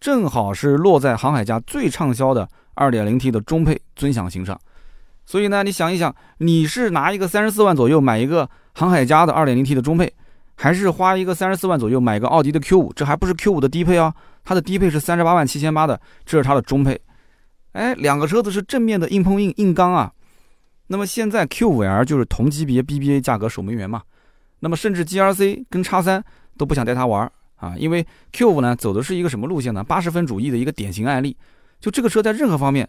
[0.00, 2.48] 正好是落在航海家最畅销的。
[2.74, 4.58] 二点零 T 的中配尊享型上，
[5.26, 10.10] 所以呢，你想一想，你是拿一个三十四万左右买一个航海家的二点零 T 的中配，
[10.62, 12.92] 还是花一个三十四万左右买个奥迪的 Q 五？
[12.92, 16.96] 这还不是 Q 五的低配啊，它的低配是三十八万七千八的，这是它的中配。
[17.72, 20.12] 哎，两个车子是正面的硬碰硬硬刚啊。
[20.86, 24.02] 那么现在 Q 五 L 就是同级别 BBA 价格守门员嘛。
[24.60, 26.22] 那么甚至 GRC 跟叉三
[26.56, 29.82] 都不想带它玩啊，因为 Q 五呢走的是一个什么路线呢？
[29.82, 31.36] 八十分主义的一个典型案例。
[31.80, 32.88] 就这个车在任何方面，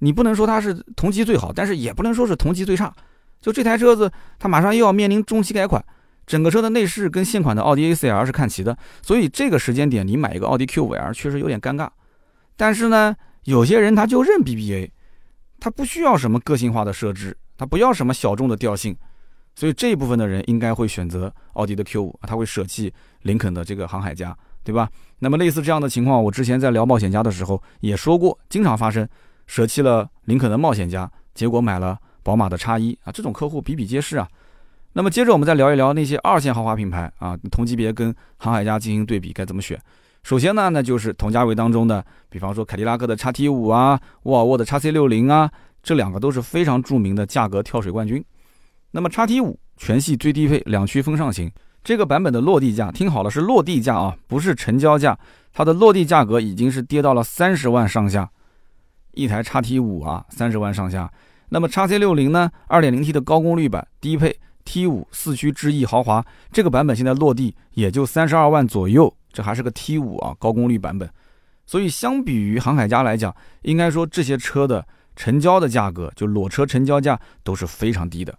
[0.00, 2.92] 你不能说它是同级最好，但是也不能说是同级最差。
[3.40, 5.82] 就这台车子，它马上又要面临中期改款，
[6.26, 11.88] 整个车的内饰跟现款的奥迪 A4L 是看齐的，所以这个时间点你买一个奥迪 Q5L 确实有点尴尬。
[12.56, 14.90] 但是呢，有些人他就认 BBA，
[15.60, 18.96] 他不需要什么个性化的设置，他不要什么小众的调性，
[19.54, 24.36] 所以这一部分的人应该会选择奥迪的 Q5，他会舍弃林肯的这个航海家。
[24.66, 24.90] 对吧？
[25.20, 29.08] 那么类似这样的情况，我之前在聊冒险家的时候也说过，经常发生，
[29.46, 34.28] 舍弃了林肯的冒险家，结果买了宝马的叉一啊，这种客户比比皆是啊。
[34.96, 39.78] 那么接着我们再聊一聊那些二线豪华品牌啊，同级别跟航海家进行对比该怎么选。
[40.22, 45.50] 首先呢，那就是同价位当中的，比方说凯迪拉克的叉 T 五啊，沃尔沃的叉 C 六零啊，
[45.82, 48.24] 这两个都是非常著名的价格跳水冠军。
[48.92, 51.52] 那么叉 T 五全系最低配两驱风尚型。
[51.84, 55.18] 这个版本的落地价，听好了，是落地价啊，不是成交价。
[55.52, 58.30] 它的落地价格已经是跌到了三十万上下，
[59.12, 61.12] 一台叉 T 五啊，三十万上下。
[61.50, 64.34] 那么叉 C 六零呢，二点零 T 的高功率版低配
[64.66, 71.08] T 五四驱智逸豪华，这个版本现在落地也就三十二万左右，这还是个 T 五啊，高功率版本。
[71.64, 78.36] 所以相比于航海家来讲，应该说这些车的成交的价格，就裸车成交价都是非常低的。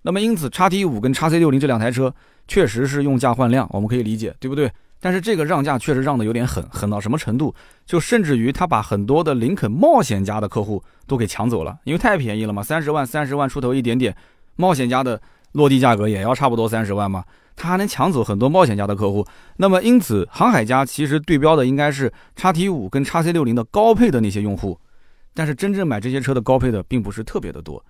[0.00, 2.14] 那么因此，叉 T 五跟叉 C 六零这两台车。
[2.46, 4.70] 确实是用价换量，我们可以理解，对不对？
[5.00, 7.54] 但是这个让价确实让的有点狠，狠到什么程度？
[7.86, 14.14] 就甚至于他把很多的林肯冒险家的客户都给抢走了，因为太便宜了嘛，三十万、三十万出头一点点，
[14.56, 15.18] 冒险家的
[15.54, 17.24] 落地价格也要差不多三十万嘛，
[17.56, 19.26] 他还能抢走很多冒险家的客户。
[19.56, 24.78] 那么因此，航海家其实对标的应该是叉 T 五跟叉 C 六零的高配的那些用户，
[25.34, 27.84] 但是真正买这些车的高配的并不是特别的多。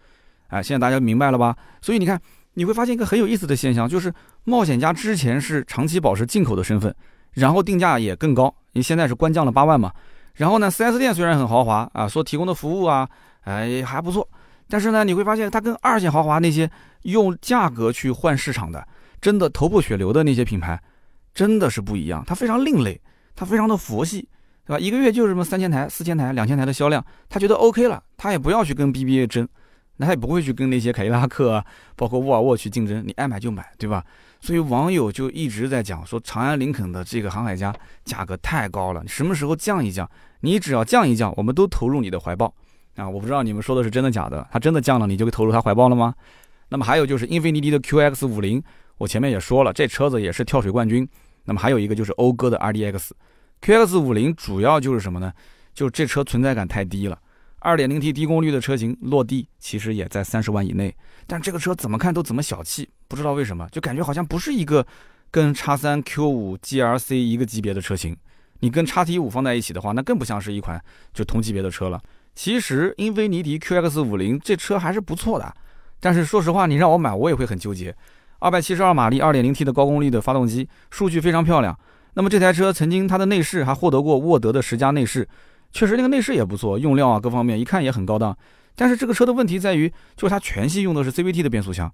[0.49, 1.55] 哎，现在大家明白了吧？
[1.83, 2.19] 所以你看。
[2.57, 6.95] 你会发现一个很有意思的现象，就是冒险家之前是长期保持进口的身份，
[7.33, 9.93] 然后定价也更高，因为现在是官降了八万嘛。
[10.35, 13.09] 然后呢，4S 店虽然很豪华啊，说提供的服务啊，
[13.41, 14.29] 哎还不错，
[14.69, 16.71] 但是呢，你会发现它跟二线豪华那些
[17.03, 18.87] 用价格去换市场的，
[19.21, 20.81] 真的头破血流的那些品牌，
[21.35, 22.25] 真的是不一样。
[22.27, 23.01] 它非常另类，
[23.37, 24.29] 它非常的佛系，
[24.67, 24.79] 对吧？
[24.79, 29.47] 一个月就是什么三千台、四千台、两千台的销量，他觉得 OK 了，他也不要去跟 BBA 争，
[29.99, 34.05] 那他也不会去跟那些凯迪拉克啊，包括沃尔沃去竞争，你爱买就买，对吧？
[34.41, 37.75] 所以网友就一直在讲说，长安林肯的这个航海家
[38.05, 40.09] 价格太高了，什么时候降一降？
[40.41, 42.55] 你只要降一降，我们都投入你的怀抱
[42.97, 43.09] 啊！
[43.09, 46.15] 我不知道你们说的是真的假的，它真的降了，你就投入它怀抱了吗？
[46.69, 48.63] 那么还有就是英菲尼迪的 QX 五零，
[48.99, 51.09] 我前面也说了，这车子也是跳水冠军。
[51.45, 55.33] 那么还有一个就是讴歌的 RDX，QX 五零主要就是什么呢？
[55.75, 57.19] 就这车存在感太低了
[57.61, 60.95] ，2.0T 低功率的车型落地其实也在三十万以内，
[61.27, 62.89] 但这个车怎么看都怎么小气。
[63.09, 64.87] 不知道为什么，就感觉好像不是一个
[65.31, 68.17] 跟叉三、Q 五、GLC 一个级别的车型。
[68.61, 72.01] 你跟叉 T 五放在一起的话，那更不像是一款就同级别的车了。
[72.35, 75.55] 其实英菲尼迪 QX 五零这车还是不错的，
[76.01, 77.95] 但是说实话，你让我买我也会很纠结。
[78.41, 81.79] 二百七十二马力、二点零 T 的高功率的发动机，数据非常漂亮。
[82.15, 85.27] 那么这台车曾经它的内饰还获得过沃德的十佳内饰，
[85.73, 88.37] 确实那个内饰也不错，用料啊各方面一看也很高档。
[88.77, 91.91] 但是这个车的问题在于，就是它全系用的是 CVT 的变速箱。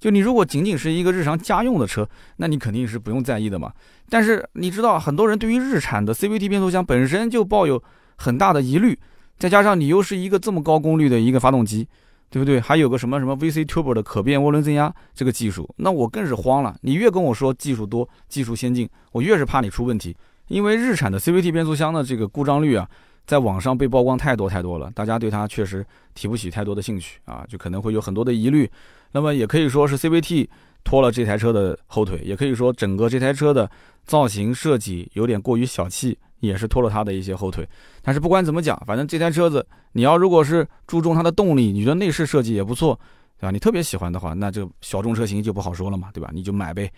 [0.00, 3.72] 就你如果仅仅是一个日常家用的车，那你肯定是不用在意的嘛。
[4.08, 7.82] 但是你知道，很多人对于日产的 CVT 变速箱本身就抱有
[8.16, 8.98] 很大的疑虑，
[9.38, 11.86] 再加上你又是一个这么高功率的一个发动机，
[12.30, 12.60] 对不对？
[12.60, 16.76] 还有个什么什么 VC Turbo 的可变涡轮增压这个技术，那我更是慌了。
[16.82, 20.16] 你越跟我说技术多、技术先进，我越是怕你出问题。
[20.48, 22.88] 因为日产的 CVT 变速箱的这个故障率啊，
[23.26, 28.70] 在网上被曝光太多太多了，大家对它确实提不起太多的兴趣啊，就可能会有很多的疑虑。
[29.12, 30.48] 那么也可以说是 CVT
[30.84, 33.70] 拖了这台车的后腿，也可以说整个这台车的
[34.04, 37.68] 造型设计有点过于小气，也是拖了它的一些后腿。
[38.02, 42.98] 但是不管怎么讲，反正这台车子你要如果是注重它的动力，你觉得内饰设计也不错，
[43.38, 43.50] 对吧？
[43.50, 46.30] 你特别喜欢的话，那就小众车型就不好说了嘛，对吧？
[46.32, 46.90] 你就买呗。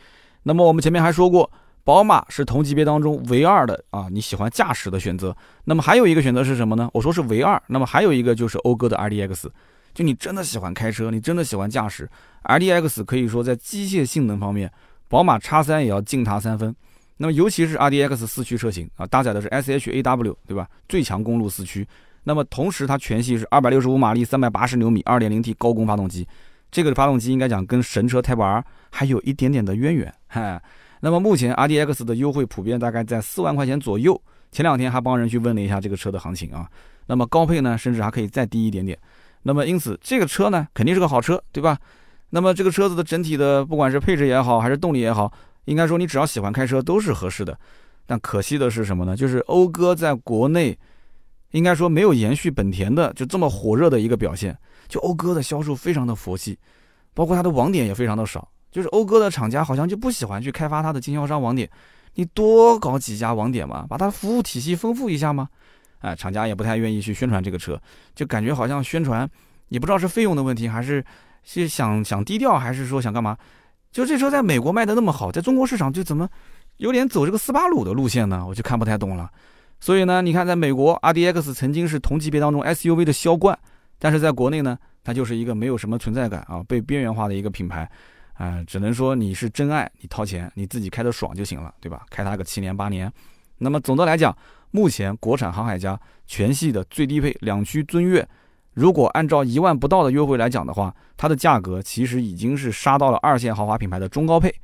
[0.42, 1.50] 那么我们前面还说过，
[1.84, 5.36] 宝马是同级别当中唯二的啊，你喜欢驾驶的选择。
[5.64, 6.90] 那么还有一个选择是什么呢？
[6.92, 7.60] 我说是唯二。
[7.66, 9.48] 那么还有一个就是讴歌的 RDX。
[9.94, 12.06] 就你真的喜欢开车，你真的喜欢驾驶
[12.44, 14.70] ，RDX 可以说在机械性能方面，
[15.08, 16.76] 宝马叉三也要敬它三分。
[17.18, 20.68] 那么尤其是 RDX 四驱车型啊，搭载的是 SHAW，对吧？
[20.88, 21.86] 最强公路四驱。
[22.24, 26.26] 那么同时它全系是二百六十五马力、三百八十牛米、二点零 T 高功发动机。
[26.70, 30.12] 这个发动机应该讲跟神车 Type R 还有一点点的渊源。
[30.26, 30.60] 嗨，
[31.00, 34.20] 那么目前 RDX 的优惠普遍大概在四万块钱左右。
[34.50, 36.68] 前两天还帮人去问了一下这个车的行情啊。
[37.06, 38.98] 那么高配呢，甚至还可以再低一点点。
[39.44, 41.78] 那么因此，这个车呢肯定是个好车，对吧？
[42.30, 45.32] 那么这个车子的整体的，不管是配置也好，还是动力也好，
[45.66, 47.56] 应该说你只要喜欢开车都是合适的。
[48.06, 49.16] 但可惜的是什么呢？
[49.16, 50.78] 就是讴歌在国内，
[51.50, 54.56] 应该说没有延续本田的就这么火热的一个表现。
[54.88, 56.56] 就讴歌的销售非常的佛系，
[57.12, 58.48] 包括它的网点也非常的少。
[58.70, 61.68] 就是讴歌的厂家好像就不喜欢去开发它的经销商网点，
[62.14, 65.48] 你多搞几家网点嘛，把它服务体系丰富一下嘛。
[65.98, 67.80] 哎，厂家也不太愿意去宣传这个车，
[68.14, 69.28] 就感觉好像宣传，
[69.68, 71.04] 也不知道是费用的问题，还是
[71.42, 73.36] 是想想低调，还是说想干嘛？
[73.96, 76.28] 就这车在美国卖的那么好，在中国市场就怎么
[76.76, 78.44] 有点走这个斯巴鲁的路线呢？
[78.46, 79.30] 我就看不太懂了。
[79.80, 83.58] 所以呢，你看，在美国，RDX 曾经是同级别当中 SUV 的销冠，
[83.98, 87.90] 但是在国内呢，它就是一个没有什么存在感啊，被边缘化的一个品牌
[88.34, 92.04] 啊，只能说你是真爱，你掏钱，你自己开的爽就行了，对吧？
[92.10, 93.10] 开它个七年八年。
[93.56, 94.36] 那么总的来讲，
[94.72, 98.28] 目前国产航海家全系的最低配两驱尊越，
[98.76, 104.54] 如果按照一万不到的优惠来讲的话，它的价格其实已经是杀到了二线豪华品牌的中高配，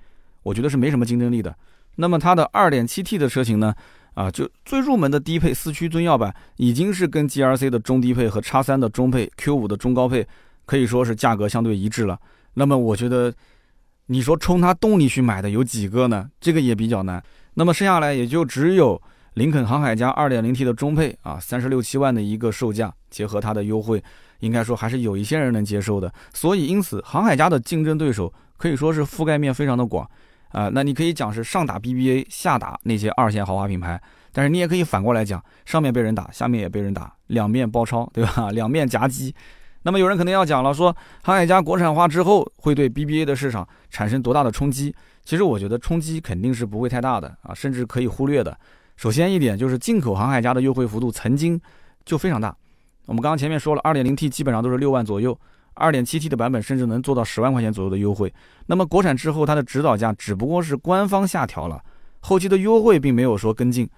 [0.43, 1.57] 我觉得是没什么竞争力的。
[1.97, 3.75] 那么它的二点七 T 的车型呢，
[4.13, 10.27] 啊，就最入门的低配四驱尊耀版，已经是跟 GRC 的中低配和叉三的中配、Q 五的中高配
[10.67, 12.19] 可以说是价格相对一致了。
[12.53, 13.33] 那么我觉得，
[14.07, 16.29] 你说冲它动力去买的有几个呢？
[16.39, 17.23] 这个也比较难。
[17.55, 19.01] 那么剩下来也就只有
[19.35, 24.03] 林肯航海家 2.0T 的中配啊，三十六七万的一个售价，结合它的优惠，
[24.41, 26.13] 应该说还是有一些人能接受的。
[26.35, 30.07] 所以因此，航海家的竞争对手可以说是覆盖面非常的广
[30.51, 30.69] 啊。
[30.75, 33.99] 那你可以讲是上打 BBA，下打那些二线豪华品牌，
[34.33, 38.51] 但是你也可以反过来讲，上面被人打，下面也被人打，两面包抄，对吧？
[38.53, 39.35] 两面夹击。
[39.85, 44.95] 那么有人可能要讲了，说航海家国产化之后会对 BBA 的市场产生多大的冲击？
[45.25, 48.55] 其实我觉得冲击肯定是不会太大的啊，甚至可以忽略的。
[48.97, 51.61] 首先一点就是进口航海家的优惠幅度曾经
[52.05, 52.57] 就非常大。
[53.07, 55.37] 我们刚刚前面说了，2.0T 基本上都是六万左右
[55.75, 58.33] ，2.7T 的版本甚至能做到十万块钱左右的优惠。
[58.67, 61.83] 那么国产之后它的指导价只不过是官方下调了，
[62.21, 63.89] 后期的优惠并没有说跟进。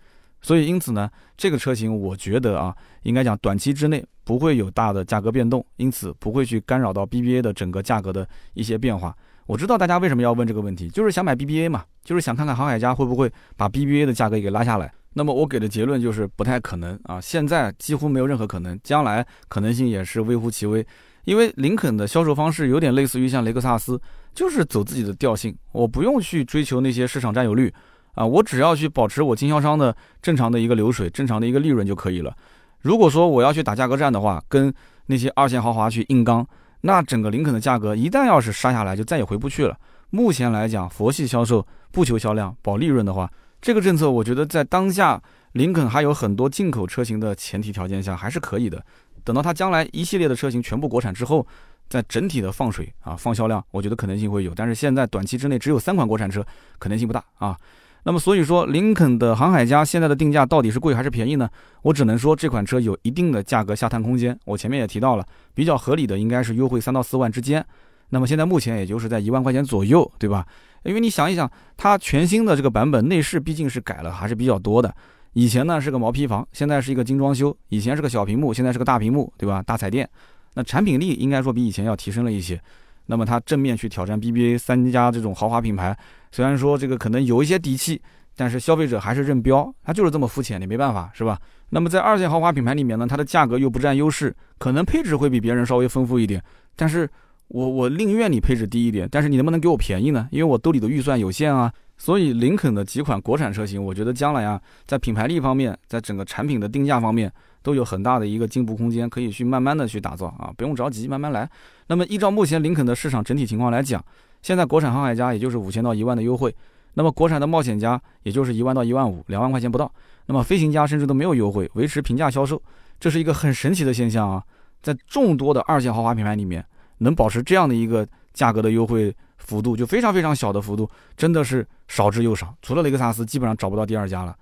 [0.41, 9.17] 所以因此呢，这个车型我觉得啊，应该讲短期之内不会有大的价格变动，因此不会去干扰到 BBA 的整个价格的一些变化。
[9.47, 14.93] 我知道大家为什么要问这个问题，就是想买 BBA 嘛，就是想看看航海家会不会把 BBA 的价格给拉下来。
[15.13, 20.85] 那么我给的结论就是不太可能啊，现在几乎没有任何可能，将来可能性也是微乎其微。
[21.25, 24.01] 因为林肯的销售方式有点类似于像雷克萨斯，
[24.35, 27.73] 就是走自己的调性，我不用去追求那些市场占有率。
[28.15, 32.33] 啊，我只要去保持我经销商的正常的一个流水，正常的一个利润就可以了。
[32.81, 34.73] 如果说我要去打价格战的话，跟
[35.07, 36.47] 那些二线豪华去硬刚，
[36.87, 39.75] 那整个林肯的价格一旦要是杀下来，就再也回不去了。
[40.11, 43.31] 目前来讲，佛系销售，不求销量，保利润的话，
[43.63, 45.21] 这个政策我觉得在当下
[45.53, 48.85] 林肯还有很多进口车型的前提条件下还是可以的。
[49.25, 51.47] 等到它将来一系列的车型全部国产之后，
[51.89, 54.53] 在整体的放水啊放销量，我觉得可能性会有。
[54.55, 56.45] 但是现在短期之内只有三款国产车，
[56.79, 57.59] 可能性不大啊。
[58.05, 61.49] 那么所以说，林肯的航海家现在的定价到底是贵还是便宜呢？
[61.83, 64.39] 我只能说这款车有一定的价格下探空间。
[64.45, 67.65] 我前面也提到了，比较合理的应该是优惠三到四万之间。
[68.11, 70.47] 那么现在目前也就是在一万块钱左右，对吧？
[70.85, 74.95] 因为你想一想，它全新的这个版本内饰毕竟是改了，还是比较多的。
[75.33, 79.63] 以前呢是个毛坯房，现在是一个精装修；以前是个小屏幕，现在是个大屏幕，对吧？
[79.63, 80.07] 大彩电，
[80.53, 82.61] 那产品力应该说比以前要提升了一些。
[83.07, 85.97] 那么它正面去挑战 BBA 三家这种豪华品牌。
[86.33, 88.01] 虽然说这个可能有一些底气，
[88.37, 91.39] 但是消费者还是认标，它就是这么肤浅，你没办法，是吧？
[91.71, 96.43] 那么在二线豪华品牌里面呢，它的价格又不占优势，可能配置会比别人稍微丰富一点，
[96.77, 97.09] 但是
[97.49, 100.29] 我我宁愿你配置低一点，但是你能不能给我便宜呢？
[100.31, 101.73] 因为我兜里的预算有限啊。
[101.97, 107.33] 所以林肯的几款国产车型，我觉得将来啊，在品牌力方面，在整个产品的定价方面，
[107.63, 111.49] 都有很大的一个进步空间，可以去慢慢的去打造啊，不用着急，慢慢来。
[111.87, 114.05] 那么依照目前林肯的市场整体情况来讲，
[114.43, 116.55] 现在国产航海家也就是五千到一万的优惠，
[116.95, 119.91] 那么国产的冒险家也就是一万到一万五，两万块钱不到。
[120.27, 122.61] 那么飞行家甚至都没有优惠，维持平价销售，
[122.99, 124.43] 这是一个很神奇的现象啊！
[124.83, 126.65] 在众多的二线豪华品牌里面，
[126.99, 129.15] 能保持这样的一个价格的优惠
[129.45, 132.53] 幅度，就非常非常小的幅度，真的是少之又少。
[132.61, 134.37] 除了雷克萨斯，基本上找不到第二家了。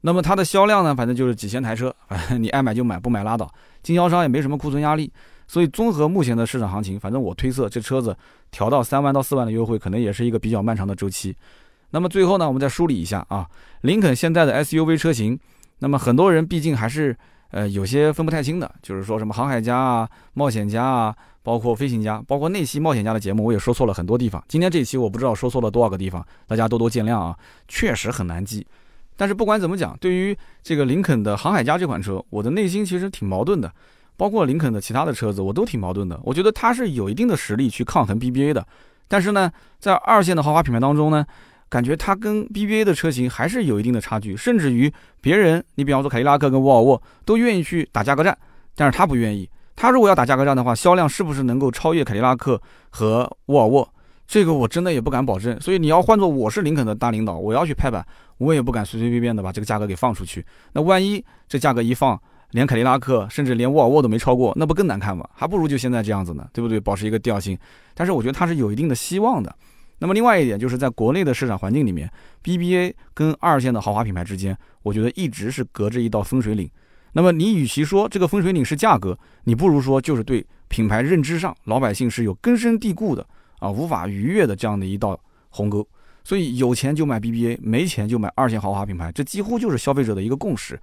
[0.00, 1.94] 那么它的销量呢，反正就是几千台车，
[2.40, 3.52] 你爱买就买，不买拉倒。
[3.82, 5.12] 经销商也没什么库存压力。
[5.46, 8.16] 所以，综合目前的市场行情，反正我推测，这车子
[8.50, 11.36] 调到三万到四万的优惠，可能也是一个比较漫长的周期。
[11.90, 13.46] 那么最后呢，我们再梳理一下啊，
[13.82, 15.38] 林肯现在的 SUV 车型，
[15.80, 17.14] 那么很多人毕竟还是
[17.50, 24.42] 呃有些分不太清的，就是说什么航海家啊、冒险家啊，包括飞行家，包括那期冒险家的节目，我也说错了很多地方。
[24.48, 27.38] 今天这一期我不知道说错了多少个地方，大家多多见谅啊，
[27.68, 28.66] 确实很难记。
[29.14, 33.70] 但是不管怎么讲，对于这个林肯的航海家这款车，我的内心其实挺矛盾的。
[34.16, 36.18] 包括林肯的其他的车子，我都挺矛盾的。
[36.24, 38.66] 我觉得它是有一定的实力去抗衡 BBA 的，
[39.06, 41.26] 但是呢，在二线的豪华品牌当中呢，
[41.68, 48.38] 感觉它跟 BBA 的车型还是有一定的差距，甚至于别人，你比方说凯迪拉克跟沃尔沃都愿意去打价格战，
[48.76, 49.50] 但是它不愿意。
[49.76, 52.60] 它如果要打价格战的话，销量是不是能够超越凯迪拉克
[52.90, 53.88] 和沃尔沃？
[54.26, 55.60] 这个我真的也不敢保证。
[55.60, 58.04] 所以你要换做我是林肯的大领导，我要去拍板，
[58.38, 60.44] 我也不敢随随便便的把这个价格给放出去。
[60.72, 62.18] 那万一这价格一放，
[62.52, 65.28] 连凯迪拉克，甚至连沃尔沃都没超过，那不更难看吗？
[65.34, 66.80] 还不如就现在这样子呢，对不对？
[66.80, 67.58] 保持一个调性。
[67.94, 69.54] 但是我觉得它是有一定的希望的。
[69.98, 72.10] 那么另外一点就是在国内的市场环境里面
[72.42, 76.68] ，BBA 跟二线的豪华品牌之间，我觉得一直是隔着一道分水岭。
[77.14, 83.26] 那么你与其说这个分水岭是价格，你不如说就是对品牌认知上，老百姓是有根深蒂固的
[83.60, 85.86] 啊，无法逾越的这样的一道鸿沟。
[86.24, 90.78] 所以有钱就买 BBA，没钱就买二线豪华品牌，这几乎就是消费者的一个共识。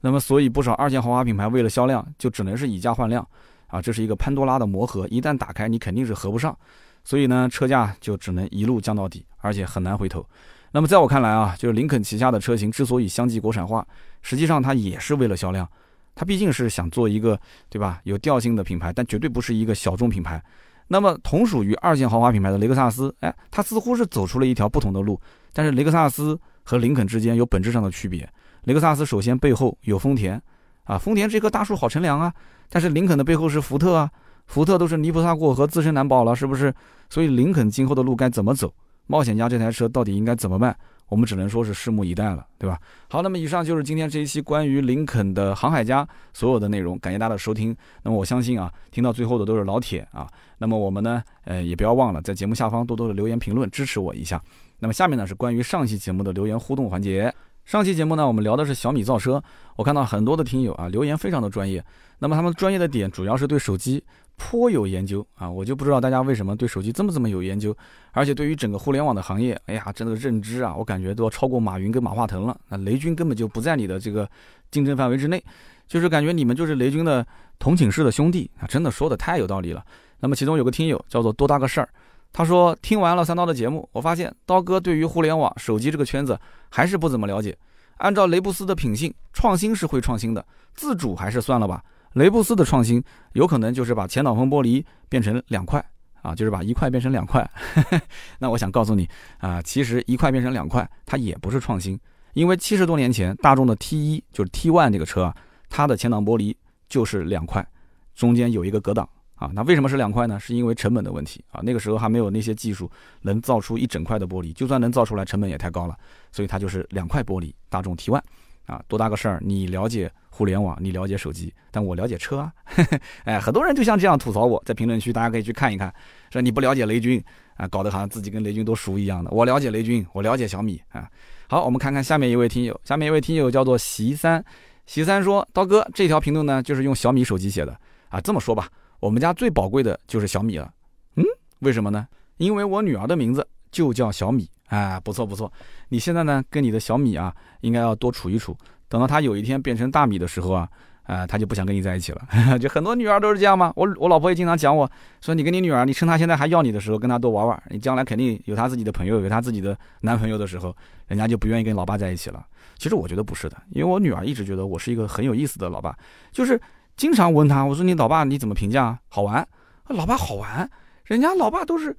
[0.00, 3.26] 那么，所以不少二线豪华品牌为了销量，就只能是以价换量，
[3.66, 6.56] 啊，这是一个潘多拉的魔盒，一旦打开，你肯定是合不上，
[7.04, 10.26] 所以呢，车价就只能一路降到底，而且很难回头。
[10.72, 13.86] 那么，在我看来啊，就是林肯旗下的车型之所以相继国产化，
[14.22, 15.66] 实际上它也是为了销量，
[16.14, 17.40] 它毕竟是想做一个，
[17.70, 20.42] 对吧，有调性的品牌，但绝对不是一个小众品牌。
[20.88, 25.20] 那么，同属于二线豪华品牌的雷克萨斯，哎，它似乎是走出了一条不同的路，
[25.52, 28.28] 但是雷克萨斯和林肯之间有本质上的区别。
[28.64, 30.40] 雷克萨斯首先背后有丰田，
[30.84, 32.32] 啊，丰田这棵大树好乘凉啊。
[32.68, 34.10] 但是林肯的背后是福特啊，
[34.46, 36.74] 福特都是泥菩萨过河，自身难保了，是不是？
[37.08, 38.70] 所以林肯今后的路该怎么走？
[39.08, 40.76] 冒险家这台车到底应该怎么办？
[41.08, 42.78] 我们只能说是拭目以待了，对吧？
[43.08, 47.74] 好，那么以上就是今天这一期关于林肯的航海家所有的内容，感谢大家的收听。
[48.02, 50.28] 那么我相信啊，听到最后的都是老铁啊。
[50.58, 54.38] 那么我们呢，呃，也不要忘了在节目下方多多的留言评论支持我一下。
[54.80, 57.34] 那么下面呢是关于上期节目的留言互动环节。
[57.64, 59.42] 上期节目呢，我们聊的是小米造车，
[59.76, 61.82] 我看到很多的听友啊留言非常的专业，
[62.18, 64.02] 那么他们专业的点主要是对手机
[64.38, 67.76] 颇有研究啊，我就不知道大家为什么对手机这么这么有研究，
[68.12, 74.26] 而且对于整个互联网的行业，哎呀，真的认知啊，我感觉都要超过马云跟马化腾了，那雷军根本就不在你的这个
[74.70, 75.44] 竞争范围之内，
[75.86, 77.26] 就是感觉你们就是雷军的
[77.58, 79.84] 同寝室的兄弟啊，真的说的太有道理了。
[80.20, 81.88] 那么其中有个听友叫做多大个事儿。
[82.30, 87.56] 他说：“听完了三刀的节目，我发现刀哥对于互联网、手机这个圈子还是不怎么了解。
[87.96, 91.82] 按照雷布斯的品性，创新是会创新的，自主还是算了吧。
[92.14, 93.02] 雷布斯的创新
[93.32, 95.84] 有可能就是把前挡风玻璃变成两块
[96.22, 97.48] 啊，就是把一块变成两块。
[98.38, 101.98] 那我想告诉你啊，其实一块变成两块，它也不是创新，
[102.34, 105.36] 因为七十多年前大众的 T 一就是 T One 这个车啊，
[105.68, 106.54] 它的前挡玻璃
[106.88, 107.66] 就是两块，
[108.14, 110.36] 中间有一个隔挡。”啊，那为什么是两块呢？
[110.40, 111.60] 是因为成本的问题啊。
[111.62, 112.90] 那个时候还没有那些技术
[113.22, 115.96] 能造出一整块的玻璃，就算能造出来，成本也太高了，
[116.32, 117.54] 所以它就是两块玻璃。
[117.68, 118.20] 大众 T1，
[118.68, 119.40] 啊，多大个事儿？
[119.42, 122.52] 你了解互联网，你了解手机，但我了解车啊。
[123.24, 125.92] 哎，很多人就像这样吐槽我，在评论区大家可以去看一看，
[126.30, 127.20] 说你不了解雷军
[127.56, 129.30] 啊，搞得好像自己跟雷军都熟一样的。
[129.32, 131.08] 我了解雷军，我了解小米啊。
[131.48, 134.44] 好，我们看看下面一位听友，下面一位听友叫做席三，
[134.84, 137.74] 席三说，刀哥这条评论呢，就是用小米手机写的
[138.10, 138.20] 啊。
[138.20, 138.68] 这么说吧。
[139.00, 140.70] 我们家最宝贵的就是小米了，
[141.14, 141.24] 嗯，
[141.60, 142.06] 为什么呢？
[142.36, 145.52] 因为我女儿的名字就叫小米，哎，不错不错。
[145.88, 148.56] 你现在呢，跟你的小米啊，应该要多处一处，
[148.88, 150.68] 等到他有一天变成大米的时候啊，
[151.04, 152.22] 啊，他就不想跟你在一起了。
[152.58, 153.72] 就很多女儿都是这样嘛。
[153.76, 154.90] 我我老婆也经常讲我，
[155.20, 160.74] 说你跟你女儿，你趁她现在还要你的时候，跟她多玩玩，你将来肯定有她自己的朋友，有她自己的男朋友的时候，
[161.06, 162.44] 人家就不愿意跟老爸在一起了。
[162.76, 165.96] 其实我觉得不是的，因为我女儿一直觉得我是一个很有意思的老爸，
[166.32, 166.60] 就是。
[166.98, 168.98] 经常问她，我说你老爸你怎么评价？
[169.06, 169.46] 好玩？
[169.86, 170.68] 老爸好玩？
[171.04, 171.96] 人家老爸都是，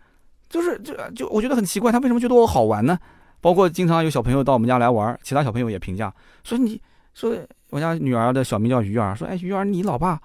[0.50, 2.98] 就是就就我觉得很奇怪，他为什么觉得我好玩呢？
[3.40, 6.82] 包括经常有小朋友到我们家来玩，其他小朋友也评价说你
[7.14, 7.34] 说
[7.70, 10.20] 我家女儿的小名叫鱼儿，说哎鱼儿你老爸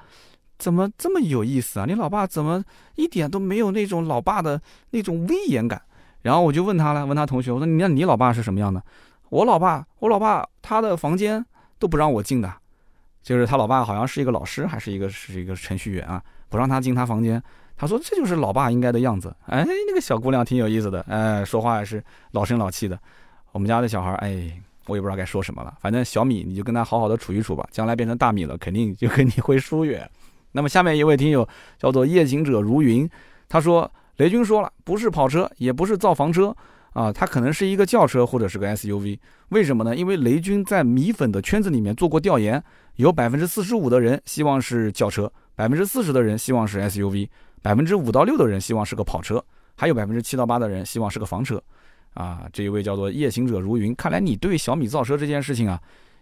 [0.58, 1.86] 怎么这么有意思啊？
[1.86, 2.64] 你老爸怎么
[2.96, 4.60] 一点都没有那种老爸的
[4.90, 5.80] 那种威严感？
[6.22, 8.82] 然后我就问他了，问他同学，我说你那你老爸是什么样的？
[9.28, 11.44] 我老爸我老爸他的房间
[11.78, 12.52] 都不让我进的。
[13.22, 17.42] 就是他老爸好像是一个老师，还是一个是一个程序员啊，不让他进他房间。
[17.76, 19.34] 他说这就是老爸应该的样子。
[19.46, 22.02] 哎，那个小姑娘挺有意思的，哎，说话也是
[22.32, 22.98] 老声老气的。
[23.52, 24.52] 我们家的小孩，哎，
[24.86, 25.74] 我也不知道该说什么了。
[25.80, 30.08] 反正小米，你就跟他好好的处一处吧，将来变成大米了，肯定就跟你会疏远。
[30.52, 31.48] 那么下面一位听友
[31.78, 33.08] 叫做夜行者如云，
[33.48, 36.54] 他说雷军说了，不是跑车，也不是造房车。
[36.94, 39.18] 啊，它可能是一个轿车或者是个 SUV，
[39.48, 39.96] 为什么呢？
[39.96, 42.62] 因为雷军在米粉的圈子里面做过调研，
[42.94, 47.28] 有百分之四十五的人希望是轿车，百分之四十的人希望是 SUV，
[47.62, 49.44] 百分之五到六的人希望是个跑车，
[49.76, 51.62] 还有百分之七到八的人希望是个房车。
[52.14, 55.80] 啊，这一位叫做夜行者如云，看来你对小米造车这件事情啊，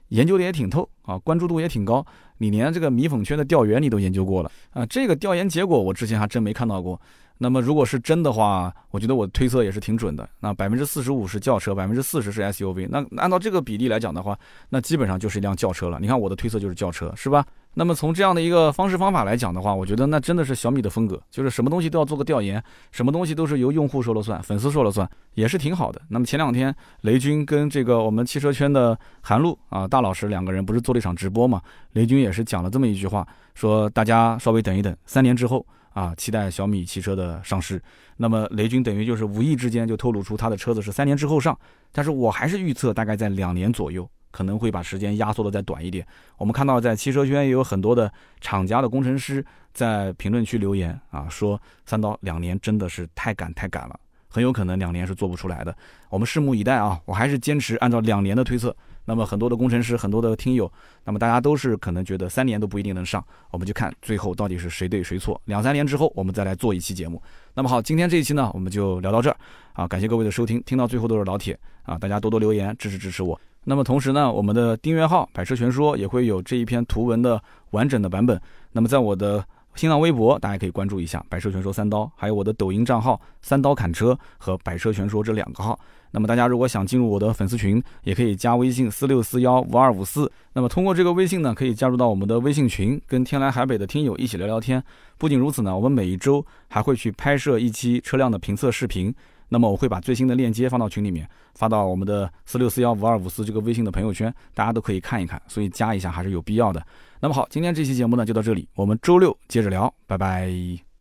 [0.09, 2.03] 研究的也挺透啊，关注度也挺高，
[2.39, 6.99] 你连这个米粉圈的调研你都研究过了啊，这个调研结果我之前还真没看到过。
[7.39, 10.26] 那么如果是真的话，我觉得我推测也是挺准的。
[10.41, 12.87] 那百分之四十五是轿车，百分之四十是 SUV。
[12.89, 15.99] 那按照这个比例来讲的话，那基本上就是一辆轿车了。
[16.01, 17.45] 你看我的推测就是轿车，是吧？
[17.75, 26.01] 那么从这样的一个方式方法来讲的话，我觉得那真的是小米的风格，就是什么东西都要做个调研，什么东西都是由用户说了算，粉丝说了算，也是挺好的。
[26.09, 31.61] 那么前两天雷军跟这个我们汽车圈的韩露啊大老师两个人不是做了一场直播嘛？
[31.93, 35.66] 雷军也是讲了这么一句话，说大家稍微等一等，三年之后。
[35.95, 37.79] 啊，期待小米汽车的上市。
[38.16, 41.55] 那么雷军等于就是无意之间就透露出他的车子是三年之后上，
[41.93, 46.05] 但是我还是预测大概在两年左右，可能会把时间压缩的再短一点。
[46.37, 55.72] 我们看到在汽车圈也有很多的厂家的工程师在评论区留言啊，说三刀两年真的是太赶太赶了，很有可能两年是做不出来的。
[56.11, 58.74] 我们拭目以待啊，我还是坚持按照两年的推测。
[59.05, 60.70] 那么很多的工程师，很多的听友，
[61.05, 65.41] 那么大家都是可能觉得三年都不一定能上，我们就看最后到底是谁对谁错。
[65.47, 67.20] 两三年之后，我们再来做一期节目。
[67.55, 69.37] 那么好，今天这一期呢，我们就聊到这儿
[69.72, 73.39] 啊，感谢各位的收听，听到最后都是老铁啊，大家多多留言支持支持我。
[73.64, 77.40] 那么同时呢，我们的订阅号“百车全说”也会有这一篇图文的
[77.70, 78.40] 完整的版本。
[78.72, 79.44] 那么在我的
[79.74, 85.78] 新浪微博，大家可以关注一下“百车全说三刀”，还有我的抖音账号“三刀砍车”和“百车全说”这两个号。
[86.10, 90.30] 那么大家如果想进入我的粉丝群，也可以加微信四六四幺五二五四。
[90.52, 94.82] 那么通过这个微信呢，可以加入到我们的微信群，跟天南海北的听友一起聊聊天。
[95.16, 99.14] 不仅如此呢，我们每一周还会去拍摄一期车辆的评测视频。
[99.53, 105.40] 那么我会把最新的链接放到群里面，发到我们的四六四幺五二五四这个微信的朋友圈，大家都可以看一看。
[105.46, 106.82] 所以加一下还是有必要的。
[107.20, 110.91] 那么好，今天这期节目呢就到这里，我们周六接着聊，拜拜。